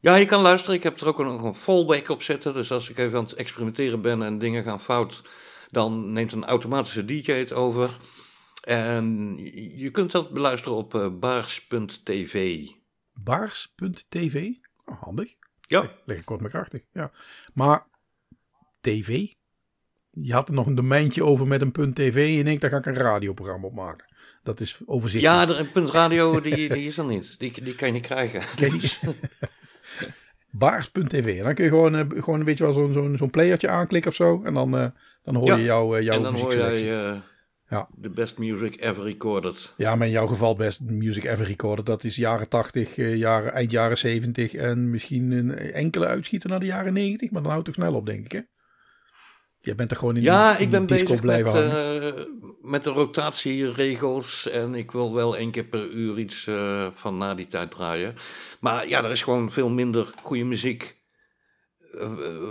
Ja, 0.00 0.14
je 0.14 0.24
kan 0.24 0.42
luisteren. 0.42 0.76
Ik 0.76 0.82
heb 0.82 1.00
er 1.00 1.06
ook 1.08 1.18
nog 1.18 1.42
een 1.42 1.54
fallback 1.54 2.08
op 2.08 2.22
zetten. 2.22 2.54
Dus 2.54 2.72
als 2.72 2.90
ik 2.90 2.98
even 2.98 3.18
aan 3.18 3.24
het 3.24 3.34
experimenteren 3.34 4.00
ben 4.00 4.22
en 4.22 4.38
dingen 4.38 4.62
gaan 4.62 4.80
fout, 4.80 5.22
dan 5.68 6.12
neemt 6.12 6.32
een 6.32 6.44
automatische 6.44 7.04
DJ 7.04 7.32
het 7.32 7.52
over. 7.52 7.90
En 8.60 9.36
je 9.76 9.90
kunt 9.90 10.12
dat 10.12 10.32
beluisteren 10.32 10.78
op 10.78 10.94
eh, 10.94 11.08
baars.tv. 11.18 12.66
Baars.tv. 13.12 14.48
Oh, 14.84 15.02
handig. 15.02 15.34
Ja, 15.60 15.90
Lekker 16.04 16.24
kort 16.24 16.40
maar 16.40 16.50
krachtig. 16.50 16.80
Ja. 16.92 17.12
Maar 17.54 17.86
tv? 18.80 19.26
Je 20.10 20.32
had 20.32 20.48
er 20.48 20.54
nog 20.54 20.66
een 20.66 20.74
domeintje 20.74 21.24
over 21.24 21.46
met 21.46 21.60
een 21.60 21.72
punt 21.72 21.94
.tv 21.94 22.14
en 22.14 22.32
je 22.32 22.44
denkt, 22.44 22.60
daar 22.60 22.70
ga 22.70 22.76
ik 22.76 22.86
een 22.86 22.94
radioprogramma 22.94 23.66
op 23.66 23.74
maken. 23.74 24.06
Dat 24.42 24.60
is 24.60 24.80
overzichtelijk. 24.84 25.40
ja 25.40 25.46
de, 25.46 25.54
een 25.54 25.70
punt 25.70 25.90
radio 25.90 26.40
die, 26.40 26.72
die 26.72 26.86
is 26.86 26.98
er 26.98 27.04
niet. 27.04 27.38
Die, 27.38 27.62
die 27.62 27.74
kan 27.74 27.88
je 27.88 27.94
niet 27.94 28.06
krijgen. 28.06 28.42
Je? 28.56 29.14
Baars.tv. 30.50 31.38
En 31.38 31.44
dan 31.44 31.54
kun 31.54 31.64
je 31.64 31.70
gewoon, 31.70 31.94
eh, 31.94 32.22
gewoon 32.22 32.38
een 32.38 32.44
beetje 32.44 32.64
wel 32.64 32.72
zo'n 32.72 32.92
zo'n 32.92 33.16
zo'n 33.16 33.30
playertje 33.30 33.68
aanklikken 33.68 34.10
of 34.10 34.16
zo. 34.16 34.42
En 34.44 34.54
dan, 34.54 34.78
eh, 34.78 34.86
dan 35.22 35.34
hoor 35.34 35.46
Ja. 35.46 35.56
je 35.56 35.64
jouw, 35.64 35.94
eh, 35.94 36.02
jouw 36.02 36.16
en 36.16 36.22
dan 36.22 36.34
hoor 36.34 36.46
muziekselectie. 36.46 37.22
Ja. 37.70 37.88
de 37.94 38.10
best 38.10 38.38
music 38.38 38.80
ever 38.80 39.02
recorded. 39.04 39.74
Ja, 39.76 39.96
maar 39.96 40.06
in 40.06 40.12
jouw 40.12 40.26
geval 40.26 40.54
best 40.56 40.80
Music 40.80 41.24
Ever 41.24 41.46
Recorded. 41.46 41.86
Dat 41.86 42.04
is 42.04 42.16
jaren 42.16 42.48
80, 42.48 42.96
eh, 42.96 43.16
jaren, 43.16 43.52
eind 43.52 43.70
jaren 43.70 43.98
70 43.98 44.54
en 44.54 44.90
misschien 44.90 45.30
een 45.30 45.50
enkele 45.58 46.06
uitschieter 46.06 46.50
naar 46.50 46.60
de 46.60 46.66
jaren 46.66 46.92
90. 46.92 47.30
Maar 47.30 47.42
dan 47.42 47.50
houdt 47.50 47.66
het 47.66 47.76
toch 47.76 47.84
snel 47.84 47.98
op, 47.98 48.06
denk 48.06 48.24
ik, 48.24 48.32
hè? 48.32 48.40
Jij 49.60 49.74
bent 49.74 49.90
er 49.90 49.96
gewoon 49.96 50.16
in 50.16 50.22
Ja, 50.22 50.52
die, 50.52 50.62
ik 50.64 50.70
ben 50.70 50.86
bezig 50.86 51.22
met, 51.22 51.46
eh, 51.46 52.24
met 52.60 52.82
de 52.84 52.90
rotatieregels. 52.90 54.48
En 54.50 54.74
ik 54.74 54.90
wil 54.90 55.14
wel 55.14 55.36
één 55.36 55.50
keer 55.50 55.64
per 55.64 55.88
uur 55.90 56.18
iets 56.18 56.46
eh, 56.46 56.86
van 56.94 57.18
na 57.18 57.34
die 57.34 57.46
tijd 57.46 57.70
draaien. 57.70 58.14
Maar 58.60 58.88
ja, 58.88 59.04
er 59.04 59.10
is 59.10 59.22
gewoon 59.22 59.52
veel 59.52 59.70
minder 59.70 60.12
goede 60.22 60.44
muziek 60.44 60.98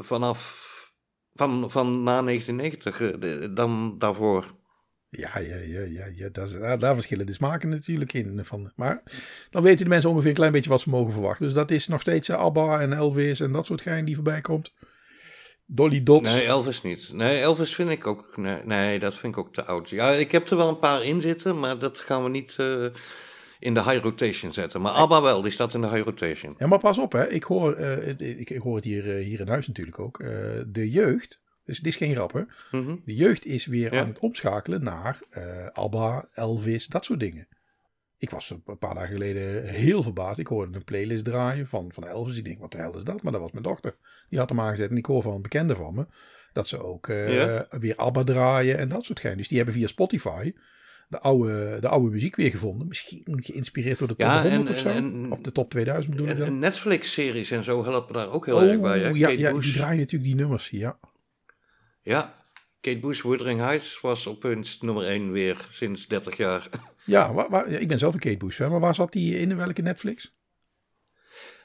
vanaf 0.02 0.68
van, 1.34 1.72
van 1.72 2.04
na 2.04 2.22
1990 2.22 3.02
eh, 3.02 3.08
de- 3.20 3.54
dan 3.54 3.96
daarvoor. 3.98 4.58
Ja, 5.10 5.40
ja, 5.40 5.56
ja, 5.56 5.80
ja, 5.80 6.06
ja 6.16 6.30
daar, 6.32 6.50
daar, 6.50 6.80
daar 6.80 6.94
verschillen 6.94 7.26
de 7.26 7.34
smaken 7.34 7.70
natuurlijk 7.70 8.14
in. 8.14 8.46
Van. 8.46 8.72
Maar 8.76 9.04
dan 9.50 9.64
weten 9.64 9.84
de 9.84 9.90
mensen 9.90 10.10
ongeveer 10.10 10.30
een 10.30 10.36
klein 10.36 10.52
beetje 10.52 10.70
wat 10.70 10.82
ze 10.82 10.90
mogen 10.90 11.14
verwachten. 11.14 11.46
Dus 11.46 11.54
dat 11.54 11.72
is 11.72 11.88
nog 11.88 12.02
steeds 12.02 12.30
eh, 12.30 12.38
ABBA 12.38 12.82
en 12.82 12.94
Elvis 12.94 13.40
en 13.40 13.52
dat 13.52 13.66
soort 13.66 13.82
gein 13.82 14.06
die 14.06 14.16
voorbij 14.16 14.42
komt. 14.42 14.74
Dolly 15.66 16.04
Dots. 16.04 16.34
Nee, 16.34 16.46
Elvis 16.46 16.82
niet. 16.82 17.14
Nee, 17.14 17.40
Elvis 17.40 17.76
vind 17.76 17.90
ik 17.90 18.08
ook. 18.08 18.38
Nee, 18.38 18.64
nee, 18.64 19.00
dat 19.00 19.16
vind 19.16 19.34
ik 19.34 19.40
ook 19.40 19.54
te 19.54 19.66
oud. 19.66 19.90
Ja, 19.90 20.12
ik 20.12 20.32
heb 20.32 20.50
er 20.50 20.58
wel 20.58 20.70
een 20.70 20.80
paar 20.80 21.04
in 21.04 21.22
zitten, 21.22 21.60
maar 21.60 21.80
dat 21.80 22.00
gaan 22.00 22.24
we 22.24 22.30
niet 22.30 22.56
eh, 22.58 22.86
in 23.60 23.74
de 23.74 23.84
high 23.84 24.04
rotation 24.04 24.54
zetten. 24.54 24.82
Maar 24.82 24.92
ABBA 24.92 25.22
wel, 25.22 25.42
die 25.42 25.52
staat 25.52 25.74
in 25.74 25.82
de 25.82 25.90
high 25.90 26.04
rotation. 26.04 26.56
Ja, 26.58 26.68
maar 26.68 26.80
pas 26.80 26.98
op, 26.98 27.12
hè. 27.12 27.30
Ik 27.30 27.44
hoor, 27.44 27.74
eh, 27.74 28.08
ik, 28.40 28.50
ik 28.50 28.62
hoor 28.62 28.76
het 28.76 28.86
hier, 28.86 29.18
eh, 29.18 29.24
hier 29.24 29.40
in 29.40 29.48
huis 29.48 29.68
natuurlijk 29.68 30.00
ook. 30.00 30.20
Eh, 30.20 30.30
de 30.68 30.90
jeugd, 30.90 31.42
dus 31.70 31.78
dit 31.80 31.88
is 31.94 31.96
geen 32.00 32.14
grap, 32.16 32.34
hè. 32.34 32.42
Mhm. 32.72 32.96
De 33.06 33.16
jeugd 33.16 33.46
is 33.46 33.66
weer 33.66 33.94
Ja. 33.94 34.02
aan 34.02 34.08
het 34.08 34.20
omschakelen 34.20 34.84
naar 34.84 35.20
eh, 35.30 35.66
ABBA, 35.74 36.28
Elvis, 36.34 36.88
dat 36.88 37.06
soort 37.06 37.20
dingen. 37.20 37.48
Ik 38.18 38.30
was 38.30 38.50
een 38.66 38.78
paar 38.78 38.94
dagen 38.96 39.12
geleden 39.12 39.64
heel 39.68 40.04
verbaasd. 40.04 40.40
Ik 40.40 40.48
hoorde 40.48 40.76
een 40.78 40.84
playlist 40.84 41.26
draaien 41.26 41.68
van, 41.68 41.92
van 41.94 42.08
Elvis. 42.08 42.38
Ik 42.38 42.44
denk, 42.44 42.60
wat 42.60 42.72
de 42.72 42.78
hel 42.78 42.98
is 42.98 43.04
dat? 43.04 43.24
Maar 43.24 43.32
dat 43.32 43.42
was 43.42 43.52
mijn 43.52 43.64
dochter. 43.64 43.96
Die 44.30 44.40
had 44.40 44.50
hem 44.50 44.60
aangezet. 44.60 44.90
En 44.90 44.98
ik 44.98 45.06
hoor 45.06 45.22
van 45.22 45.34
een 45.34 45.42
bekende 45.42 45.76
van 45.76 45.94
me 45.96 46.06
dat 46.54 46.68
ze 46.68 46.84
ook 46.84 47.08
eh, 47.08 47.34
Ja. 47.36 47.68
weer 47.80 47.96
ABBA 47.96 48.24
draaien 48.24 48.78
en 48.78 48.90
dat 48.90 49.06
soort 49.06 49.20
gein. 49.20 49.38
Dus 49.38 49.48
die 49.48 49.58
hebben 49.58 49.76
via 49.76 49.88
Spotify 49.88 50.54
de 51.08 51.20
oude, 51.20 51.78
de 51.80 51.88
oude 51.88 52.10
muziek 52.10 52.36
weer 52.36 52.50
gevonden. 52.52 52.88
Misschien 52.88 53.24
geïnspireerd 53.42 54.00
door 54.00 54.08
de 54.08 54.16
top 54.16 54.28
Ja, 54.28 54.42
100 54.42 54.66
en- 54.66 54.70
of 54.74 54.78
zo. 54.80 54.90
en- 54.90 55.32
of 55.32 55.40
de 55.42 55.52
top 55.52 55.70
2000 55.70 56.14
bedoel 56.16 56.30
ik 56.32 56.38
En, 56.38 56.46
dan. 56.46 56.60
Netflix-series 56.60 57.52
en 57.52 57.64
zo 57.64 57.84
helpen 57.84 58.14
daar 58.14 58.32
ook 58.32 58.46
heel 58.46 58.62
erg 58.62 58.80
bij. 58.80 59.00
Hè? 59.00 59.10
Oh, 59.10 59.16
ja, 59.18 59.28
Kate 59.28 59.40
ja, 59.40 59.52
Bush. 59.54 59.64
die 59.66 59.74
draaien 59.74 59.98
natuurlijk 60.00 60.32
die 60.32 60.40
nummers. 60.40 60.70
Ja. 60.70 61.00
Ja, 62.10 62.36
Kate 62.82 63.00
Bush, 63.00 63.22
Wuthering 63.22 63.60
Heights 63.60 64.02
was 64.02 64.28
opeens 64.28 64.82
nummer 64.82 65.04
1 65.06 65.32
weer 65.32 65.66
sinds 65.70 66.08
30 66.08 66.38
jaar. 66.38 66.70
Ja, 67.04 67.34
waar, 67.34 67.50
waar- 67.50 67.68
ik 67.68 67.88
ben 67.88 67.98
zelf 67.98 68.14
een 68.14 68.20
Kate 68.20 68.38
Bush 68.38 68.56
fan, 68.56 68.72
maar 68.72 68.80
waar 68.80 68.96
zat 68.96 69.12
die 69.12 69.40
in? 69.40 69.56
Welke 69.58 69.82
Netflix? 69.82 70.34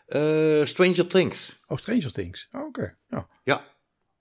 Eh, 0.07 0.65
Stranger 0.65 1.07
Things. 1.07 1.61
Oh, 1.67 1.79
Stranger 1.79 2.13
Things. 2.13 2.49
Oh, 2.53 2.67
Oké. 2.67 2.97
Ja. 3.09 3.27
Ja. 3.45 3.65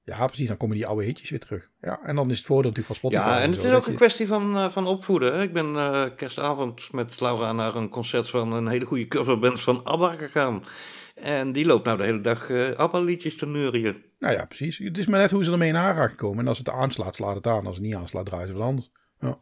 ja, 0.04 0.26
precies. 0.26 0.48
Dan 0.48 0.58
komen 0.58 0.76
die 0.76 0.88
oude 0.88 1.04
hitjes 1.06 1.30
weer 1.30 1.40
terug. 1.40 1.70
Ja, 1.82 2.00
en 2.04 2.16
dan 2.16 2.30
is 2.32 2.38
het 2.38 2.46
voordeel 2.46 2.70
natuurlijk 2.72 3.00
van 3.00 3.10
Spotify. 3.10 3.30
Ja, 3.36 3.42
en 3.42 3.52
het 3.52 3.62
zo, 3.62 3.68
is 3.70 3.74
ook 3.76 3.86
een 3.86 3.92
je- 3.92 3.98
kwestie 3.98 4.28
van, 4.28 4.56
eh, 4.58 4.70
van 4.70 4.88
opvoeden. 4.88 5.36
hè. 5.36 5.42
Ik 5.42 5.54
ben 5.54 5.76
eh, 5.76 6.06
kerstavond 6.16 6.92
met 6.92 7.20
Laura 7.20 7.54
naar 7.54 7.76
een 7.76 7.90
concert 7.90 8.30
van 8.30 8.52
een 8.54 8.68
hele 8.68 8.86
goede 8.86 9.08
coverband 9.08 9.62
van 9.62 9.84
ABBA 9.84 10.16
gegaan. 10.16 10.64
En 11.14 11.52
die 11.52 11.66
loopt 11.66 11.86
nou 11.86 11.98
de 11.98 12.04
hele 12.04 12.22
dag 12.22 12.50
eh 12.50 12.70
ABBA-liedjes 12.72 13.36
te 13.38 13.46
neurien. 13.46 14.04
Nou 14.20 14.34
ja, 14.36 14.46
precies. 14.46 14.78
Het 14.78 14.98
is 14.98 15.08
maar 15.08 15.20
net 15.20 15.32
hoe 15.32 15.44
ze 15.44 15.52
ermee 15.52 15.70
in 15.70 15.78
aanraking 15.78 16.18
komen. 16.20 16.40
En 16.40 16.48
als 16.48 16.58
het 16.58 16.70
aanslaat, 16.70 17.16
slaat 17.16 17.36
het 17.36 17.48
aan. 17.48 17.66
Als 17.66 17.76
het 17.76 17.86
niet 17.86 17.96
aanslaat, 17.96 18.26
draaien 18.26 18.48
ze 18.48 18.54
wat 18.54 18.64
anders. 18.68 18.92
Ja, 19.20 19.38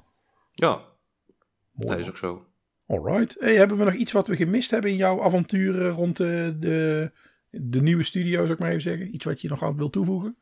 Ja, 0.51 0.81
mooi. 1.71 1.89
dat 1.89 1.99
is 1.99 2.09
ook 2.09 2.17
zo. 2.17 2.45
Alright. 2.87 3.35
Hey, 3.39 3.55
hebben 3.55 3.77
we 3.77 3.83
nog 3.83 3.93
iets 3.93 4.11
wat 4.11 4.27
we 4.27 4.35
gemist 4.35 4.71
hebben 4.71 4.91
in 4.91 4.95
jouw 4.97 5.21
avonturen 5.21 5.89
rond 5.89 6.17
de, 6.17 6.55
de, 6.59 7.11
de 7.49 7.81
nieuwe 7.81 8.03
studio, 8.03 8.39
zou 8.39 8.51
ik 8.51 8.59
maar 8.59 8.69
even 8.69 8.81
zeggen? 8.81 9.13
Iets 9.13 9.25
wat 9.25 9.41
je 9.41 9.47
nog 9.49 9.63
aan 9.63 9.77
wil 9.77 9.89
toevoegen? 9.89 10.35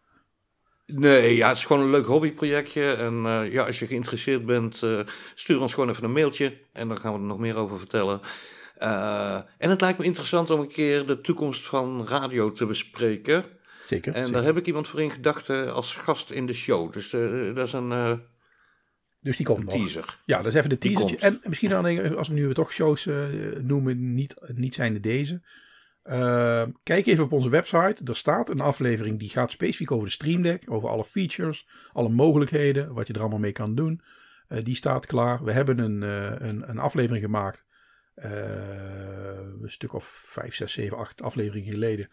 Nee, 0.85 1.35
ja, 1.35 1.47
het 1.47 1.57
is 1.57 1.65
gewoon 1.65 1.83
een 1.83 1.89
leuk 1.89 2.05
hobbyprojectje. 2.05 2.93
En 2.93 3.25
eh, 3.25 3.51
ja, 3.51 3.65
als 3.65 3.79
je 3.79 3.87
geïnteresseerd 3.87 4.45
bent, 4.45 4.83
eh, 4.83 4.99
stuur 5.35 5.61
ons 5.61 5.73
gewoon 5.73 5.89
even 5.89 6.03
een 6.03 6.11
mailtje. 6.11 6.57
En 6.73 6.87
dan 6.87 6.97
gaan 6.97 7.13
we 7.13 7.19
er 7.19 7.25
nog 7.25 7.39
meer 7.39 7.55
over 7.55 7.77
vertellen. 7.77 8.19
Eh, 8.79 9.39
en 9.57 9.69
het 9.69 9.81
lijkt 9.81 9.99
me 9.99 10.05
interessant 10.05 10.49
om 10.49 10.59
een 10.59 10.67
keer 10.67 11.05
de 11.05 11.21
toekomst 11.21 11.67
van 11.67 12.07
radio 12.07 12.51
te 12.51 12.65
bespreken. 12.65 13.43
Zeker. 13.83 14.13
En 14.13 14.19
zeker. 14.19 14.33
daar 14.33 14.43
heb 14.43 14.57
ik 14.57 14.67
iemand 14.67 14.87
voor 14.87 15.01
in 15.01 15.11
gedachten 15.11 15.73
als 15.73 15.95
gast 15.95 16.31
in 16.31 16.45
de 16.45 16.53
show. 16.53 16.93
Dus 16.93 17.13
eh, 17.13 17.53
dat 17.53 17.67
is 17.67 17.73
een, 17.73 17.91
eh, 17.91 18.13
Dus 19.21 19.37
die 19.37 19.45
komt 19.45 19.59
een 19.59 19.67
teaser. 19.67 20.19
Ja, 20.25 20.37
dat 20.37 20.45
is 20.45 20.53
even 20.53 20.69
de 20.69 20.77
teaser. 20.77 21.19
En 21.19 21.39
misschien 21.43 21.69
dan, 21.69 22.15
als 22.15 22.27
we 22.27 22.33
nu 22.33 22.53
toch 22.53 22.71
shows 22.71 23.07
noemen, 23.61 24.13
niet, 24.13 24.35
niet 24.55 24.75
zijn 24.75 24.93
de 24.93 24.99
deze. 24.99 25.41
Uh, 26.03 26.63
kijk 26.83 27.05
even 27.05 27.23
op 27.23 27.31
onze 27.31 27.49
website. 27.49 28.03
Er 28.05 28.15
staat 28.15 28.49
een 28.49 28.59
aflevering 28.59 29.19
die 29.19 29.29
gaat 29.29 29.51
specifiek 29.51 29.91
over 29.91 30.05
de 30.05 30.13
Stream 30.13 30.41
Deck. 30.41 30.71
Over 30.71 30.89
alle 30.89 31.03
features, 31.03 31.67
alle 31.91 32.09
mogelijkheden, 32.09 32.93
wat 32.93 33.07
je 33.07 33.13
er 33.13 33.19
allemaal 33.19 33.39
mee 33.39 33.51
kan 33.51 33.75
doen. 33.75 34.01
Uh, 34.49 34.63
die 34.63 34.75
staat 34.75 35.05
klaar. 35.05 35.43
We 35.43 35.51
hebben 35.51 35.79
een, 35.79 36.01
uh, 36.01 36.47
een, 36.47 36.69
een, 36.69 36.79
aflevering 36.79 37.23
gemaakt. 37.23 37.65
Een 38.23 39.71
stuk 39.71 39.93
of 39.93 40.05
5, 40.05 40.55
6, 40.55 40.73
7, 40.73 40.97
8 40.97 41.21
afleveringen 41.21 41.71
geleden. 41.71 42.10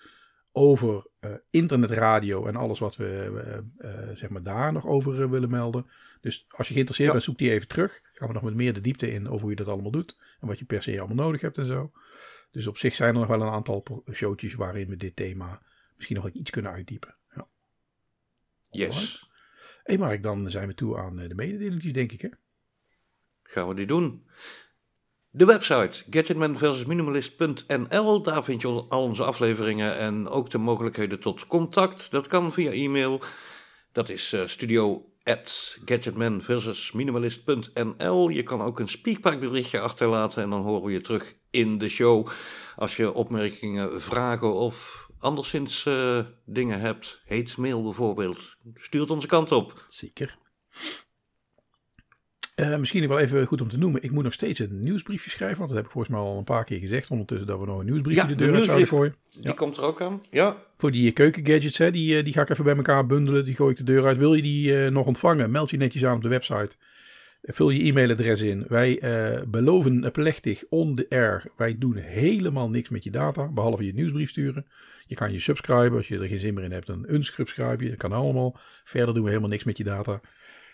Over 0.53 1.07
internetradio 1.51 2.47
en 2.47 2.57
alles 2.57 2.79
wat 2.79 2.97
we 2.97 3.65
zeg 4.15 4.29
maar 4.31 4.43
daar 4.43 4.73
nog 4.73 4.87
over 4.87 5.31
willen 5.31 5.51
melden. 5.51 5.87
Dus 6.21 6.47
als 6.49 6.67
je 6.67 6.73
geïnteresseerd 6.73 7.09
ja. 7.09 7.15
bent, 7.15 7.25
zoek 7.25 7.39
die 7.39 7.51
even 7.51 7.69
terug. 7.69 8.01
Gaan 8.13 8.29
we 8.29 8.35
nog 8.35 8.43
met 8.43 8.55
meer 8.55 8.73
de 8.73 8.81
diepte 8.81 9.11
in 9.11 9.29
over 9.29 9.41
hoe 9.41 9.51
je 9.51 9.57
dat 9.57 9.69
allemaal 9.69 9.91
doet. 9.91 10.21
En 10.41 10.49
wat 10.49 10.59
je 10.59 10.65
per 10.65 10.83
se 10.83 10.99
allemaal 10.99 11.25
nodig 11.25 11.41
hebt 11.41 11.59
en 11.59 11.67
zo. 11.67 11.93
Dus 12.51 12.67
op 12.67 12.77
zich 12.77 12.95
zijn 12.95 13.15
er 13.15 13.21
nog 13.21 13.29
wel 13.29 13.43
een 13.43 13.53
aantal 13.53 14.05
showtjes 14.13 14.55
waarin 14.55 14.89
we 14.89 14.97
dit 14.97 15.17
thema 15.17 15.63
misschien 15.97 16.17
nog 16.17 16.31
iets 16.31 16.51
kunnen 16.51 16.73
uitdiepen. 16.73 17.17
Ja. 17.35 17.49
Yes. 18.71 19.29
Hé 19.83 19.93
hey 19.95 19.99
Mark, 19.99 20.23
dan 20.23 20.51
zijn 20.51 20.69
we 20.69 20.75
toe 20.75 20.99
aan 20.99 21.21
eh, 21.21 21.29
de 21.29 21.35
mededelingen, 21.35 21.93
denk 21.93 22.13
ik 22.13 22.21
hè? 22.21 22.29
Gaan 23.43 23.69
we 23.69 23.75
die 23.75 23.87
doen. 23.87 24.27
De 25.37 25.45
website 25.45 26.05
gadgetman 26.11 26.59
Daar 28.23 28.45
vind 28.45 28.63
je 28.63 28.69
al 28.89 29.03
onze 29.03 29.25
afleveringen 29.25 29.97
en 29.97 30.29
ook 30.29 30.51
de 30.51 30.59
mogelijkheden 30.59 31.21
tot 31.21 31.47
contact. 31.47 32.11
Dat 32.11 32.27
kan 32.27 32.53
via 32.53 32.71
e-mail. 32.71 33.21
Dat 33.93 34.09
is 34.09 34.33
uh, 34.33 34.47
studio 34.47 35.13
at 35.23 35.79
gadgetman 35.85 36.43
Je 38.33 38.43
kan 38.45 38.63
ook 38.63 38.81
een 38.81 38.89
speakpipe 38.89 39.39
berichtje 39.39 39.81
achterlaten 39.81 40.43
en 40.43 40.51
dan 40.51 40.63
horen 40.63 40.83
we 40.83 40.93
je 40.93 41.01
terug 41.01 41.35
in 41.51 41.79
de 41.79 41.89
show. 41.89 42.29
Als 42.77 42.97
je 42.97 43.13
opmerkingen, 43.13 44.03
vragen 44.03 44.55
of 44.55 45.09
anderszins 45.19 45.85
uh, 45.85 46.21
dingen 46.45 46.81
hebt, 46.81 47.21
heet 47.25 47.57
mail 47.57 47.83
bijvoorbeeld, 47.83 48.57
stuur 48.75 49.01
het 49.01 49.11
onze 49.11 49.27
kant 49.27 49.53
op. 49.53 49.87
Zeker. 49.89 50.39
Uh, 52.61 52.77
misschien 52.77 53.01
nog 53.03 53.11
wel 53.11 53.19
even 53.19 53.47
goed 53.47 53.61
om 53.61 53.69
te 53.69 53.79
noemen. 53.79 54.03
Ik 54.03 54.11
moet 54.11 54.25
nog 54.25 54.33
steeds 54.33 54.59
een 54.59 54.81
nieuwsbriefje 54.81 55.31
schrijven. 55.31 55.59
Want 55.59 55.69
dat 55.69 55.77
heb 55.77 55.87
ik 55.87 55.93
volgens 55.93 56.15
mij 56.15 56.23
al 56.23 56.39
een 56.39 56.45
paar 56.45 56.65
keer 56.65 56.79
gezegd. 56.79 57.11
Ondertussen 57.11 57.47
dat 57.47 57.59
we 57.59 57.67
nog 57.67 57.79
een 57.79 57.87
nieuwsbriefje 57.87 58.23
ja, 58.23 58.29
de 58.29 58.35
deur 58.35 58.55
uit 58.55 58.65
zouden 58.65 58.87
gooien. 58.87 59.15
Die 59.41 59.55
komt 59.55 59.77
er 59.77 59.83
ook 59.83 60.01
aan. 60.01 60.23
Ja. 60.31 60.57
Voor 60.77 60.91
die 60.91 61.13
keukengadgets, 61.13 61.79
hè, 61.79 61.91
die, 61.91 62.23
die 62.23 62.33
ga 62.33 62.43
ik 62.43 62.49
even 62.49 62.65
bij 62.65 62.77
elkaar 62.77 63.07
bundelen. 63.07 63.45
Die 63.45 63.55
gooi 63.55 63.71
ik 63.71 63.77
de 63.77 63.85
deur 63.85 64.07
uit. 64.07 64.19
Wil 64.19 64.35
je 64.35 64.43
die 64.43 64.73
uh, 64.73 64.89
nog 64.89 65.07
ontvangen? 65.07 65.51
Meld 65.51 65.71
je 65.71 65.77
netjes 65.77 66.05
aan 66.05 66.17
op 66.17 66.23
de 66.23 66.29
website. 66.29 66.77
Vul 67.43 67.71
je 67.71 67.83
e-mailadres 67.83 68.41
in. 68.41 68.65
Wij 68.69 69.03
uh, 69.03 69.43
beloven 69.47 70.11
plechtig 70.13 70.65
on 70.69 70.95
the 70.95 71.07
air. 71.09 71.45
Wij 71.57 71.79
doen 71.79 71.97
helemaal 71.97 72.71
niks 72.71 72.89
met 72.89 73.05
je 73.05 73.11
data. 73.11 73.49
Behalve 73.49 73.85
je 73.85 73.95
nieuwsbrief 73.95 74.29
sturen. 74.29 74.67
Je 75.07 75.15
kan 75.15 75.33
je 75.33 75.41
subscriben. 75.41 75.97
Als 75.97 76.09
je 76.09 76.19
er 76.19 76.29
geen 76.29 76.39
zin 76.39 76.55
meer 76.55 76.65
in 76.65 76.73
hebt, 76.73 76.87
dan 76.87 77.05
unsubscribe 77.09 77.85
je. 77.85 77.91
Dat 77.91 77.99
kan 77.99 78.13
allemaal. 78.13 78.57
Verder 78.85 79.15
doen 79.15 79.23
we 79.23 79.29
helemaal 79.29 79.51
niks 79.51 79.65
met 79.65 79.77
je 79.77 79.85
data. 79.85 80.21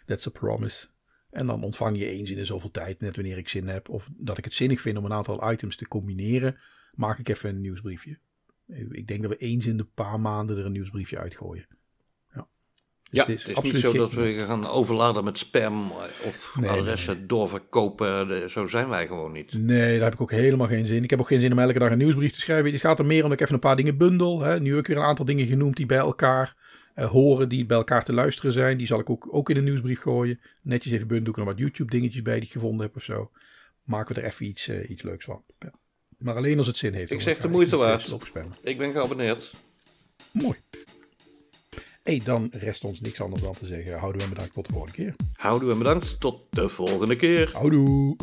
That's 0.06 0.26
a 0.26 0.30
promise. 0.30 0.86
En 1.32 1.46
dan 1.46 1.62
ontvang 1.62 1.98
je 1.98 2.06
eens 2.06 2.30
in 2.30 2.36
de 2.36 2.44
zoveel 2.44 2.70
tijd, 2.70 3.00
net 3.00 3.16
wanneer 3.16 3.38
ik 3.38 3.48
zin 3.48 3.68
heb. 3.68 3.88
Of 3.88 4.08
dat 4.16 4.38
ik 4.38 4.44
het 4.44 4.54
zinnig 4.54 4.80
vind 4.80 4.96
om 4.96 5.04
een 5.04 5.12
aantal 5.12 5.52
items 5.52 5.76
te 5.76 5.88
combineren. 5.88 6.56
Maak 6.94 7.18
ik 7.18 7.28
even 7.28 7.48
een 7.48 7.60
nieuwsbriefje. 7.60 8.18
Ik 8.90 9.06
denk 9.06 9.22
dat 9.22 9.30
we 9.30 9.36
eens 9.36 9.66
in 9.66 9.76
de 9.76 9.86
paar 9.94 10.20
maanden 10.20 10.58
er 10.58 10.66
een 10.66 10.72
nieuwsbriefje 10.72 11.18
uitgooien. 11.18 11.66
Dus 13.12 13.24
ja, 13.26 13.32
het 13.32 13.64
is, 13.64 13.72
niet 13.72 13.82
zo 13.82 13.92
dat 13.92 14.12
we 14.12 14.44
gaan 14.46 14.66
overladen 14.66 15.24
met 15.24 15.38
spam 15.38 15.92
of 16.24 16.56
adressen 16.66 17.26
doorverkopen. 17.26 18.50
Zo 18.50 18.66
zijn 18.66 18.88
wij 18.88 19.06
gewoon 19.06 19.32
niet. 19.32 19.52
Nee, 19.52 19.94
daar 19.94 20.04
heb 20.04 20.14
ik 20.14 20.20
ook 20.20 20.30
helemaal 20.30 20.66
geen 20.66 20.86
zin. 20.86 21.02
Ik 21.02 21.10
heb 21.10 21.20
ook 21.20 21.26
geen 21.26 21.40
zin 21.40 21.52
om 21.52 21.58
elke 21.58 21.78
dag 21.78 21.90
een 21.90 21.98
nieuwsbrief 21.98 22.32
te 22.32 22.40
schrijven. 22.40 22.72
Het 22.72 22.80
gaat 22.80 22.98
er 22.98 23.04
meer 23.04 23.22
om 23.22 23.28
dat 23.28 23.32
ik 23.32 23.40
even 23.40 23.54
een 23.54 23.60
paar 23.60 23.76
dingen 23.76 23.96
bundel. 23.96 24.40
Hè. 24.40 24.60
Nu 24.60 24.70
heb 24.70 24.78
ik 24.78 24.86
weer 24.86 24.96
een 24.96 25.02
aantal 25.02 25.24
dingen 25.24 25.46
genoemd 25.46 25.76
die 25.76 25.86
bij 25.86 25.98
elkaar 25.98 26.56
uh, 26.96 27.10
horen, 27.10 27.48
die 27.48 27.66
bij 27.66 27.76
elkaar 27.76 28.04
te 28.04 28.12
luisteren 28.12 28.52
zijn. 28.52 28.76
Die 28.76 28.86
zal 28.86 29.00
ik 29.00 29.10
ook, 29.10 29.28
ook 29.30 29.50
in 29.50 29.56
een 29.56 29.64
nieuwsbrief 29.64 30.00
gooien. 30.00 30.40
Netjes 30.62 30.92
even 30.92 31.06
bundelen, 31.06 31.38
nog 31.38 31.48
wat 31.48 31.58
YouTube 31.58 31.90
dingetjes 31.90 32.22
bij 32.22 32.34
die 32.34 32.44
ik 32.44 32.52
gevonden 32.52 32.86
heb 32.86 32.96
of 32.96 33.02
zo. 33.02 33.30
Maken 33.84 34.14
we 34.14 34.20
er 34.20 34.26
even 34.26 34.46
iets, 34.46 34.68
uh, 34.68 34.90
iets 34.90 35.02
leuks 35.02 35.24
van. 35.24 35.44
Ja. 35.58 35.72
Maar 36.18 36.36
alleen 36.36 36.58
als 36.58 36.66
het 36.66 36.76
zin 36.76 36.92
heeft. 36.92 37.10
Ik 37.10 37.20
zeg 37.20 37.38
de 37.38 37.48
moeite 37.48 37.76
waard. 37.76 38.16
Ik 38.62 38.78
ben 38.78 38.92
geabonneerd. 38.92 39.52
Mooi 40.32 40.58
hey, 42.02 42.20
dan 42.24 42.50
rest 42.58 42.84
ons 42.84 43.00
niks 43.00 43.20
anders 43.20 43.42
dan 43.42 43.52
te 43.52 43.66
zeggen. 43.66 43.98
Houden 43.98 44.22
we 44.22 44.28
bedankt 44.28 44.52
tot 44.52 44.66
de 44.66 44.72
volgende 44.72 44.96
keer. 44.96 45.14
Houden 45.32 45.68
we 45.68 45.76
bedankt 45.76 46.20
tot 46.20 46.40
de 46.50 46.68
volgende 46.68 47.16
keer. 47.16 47.50
Houdoe. 47.52 48.16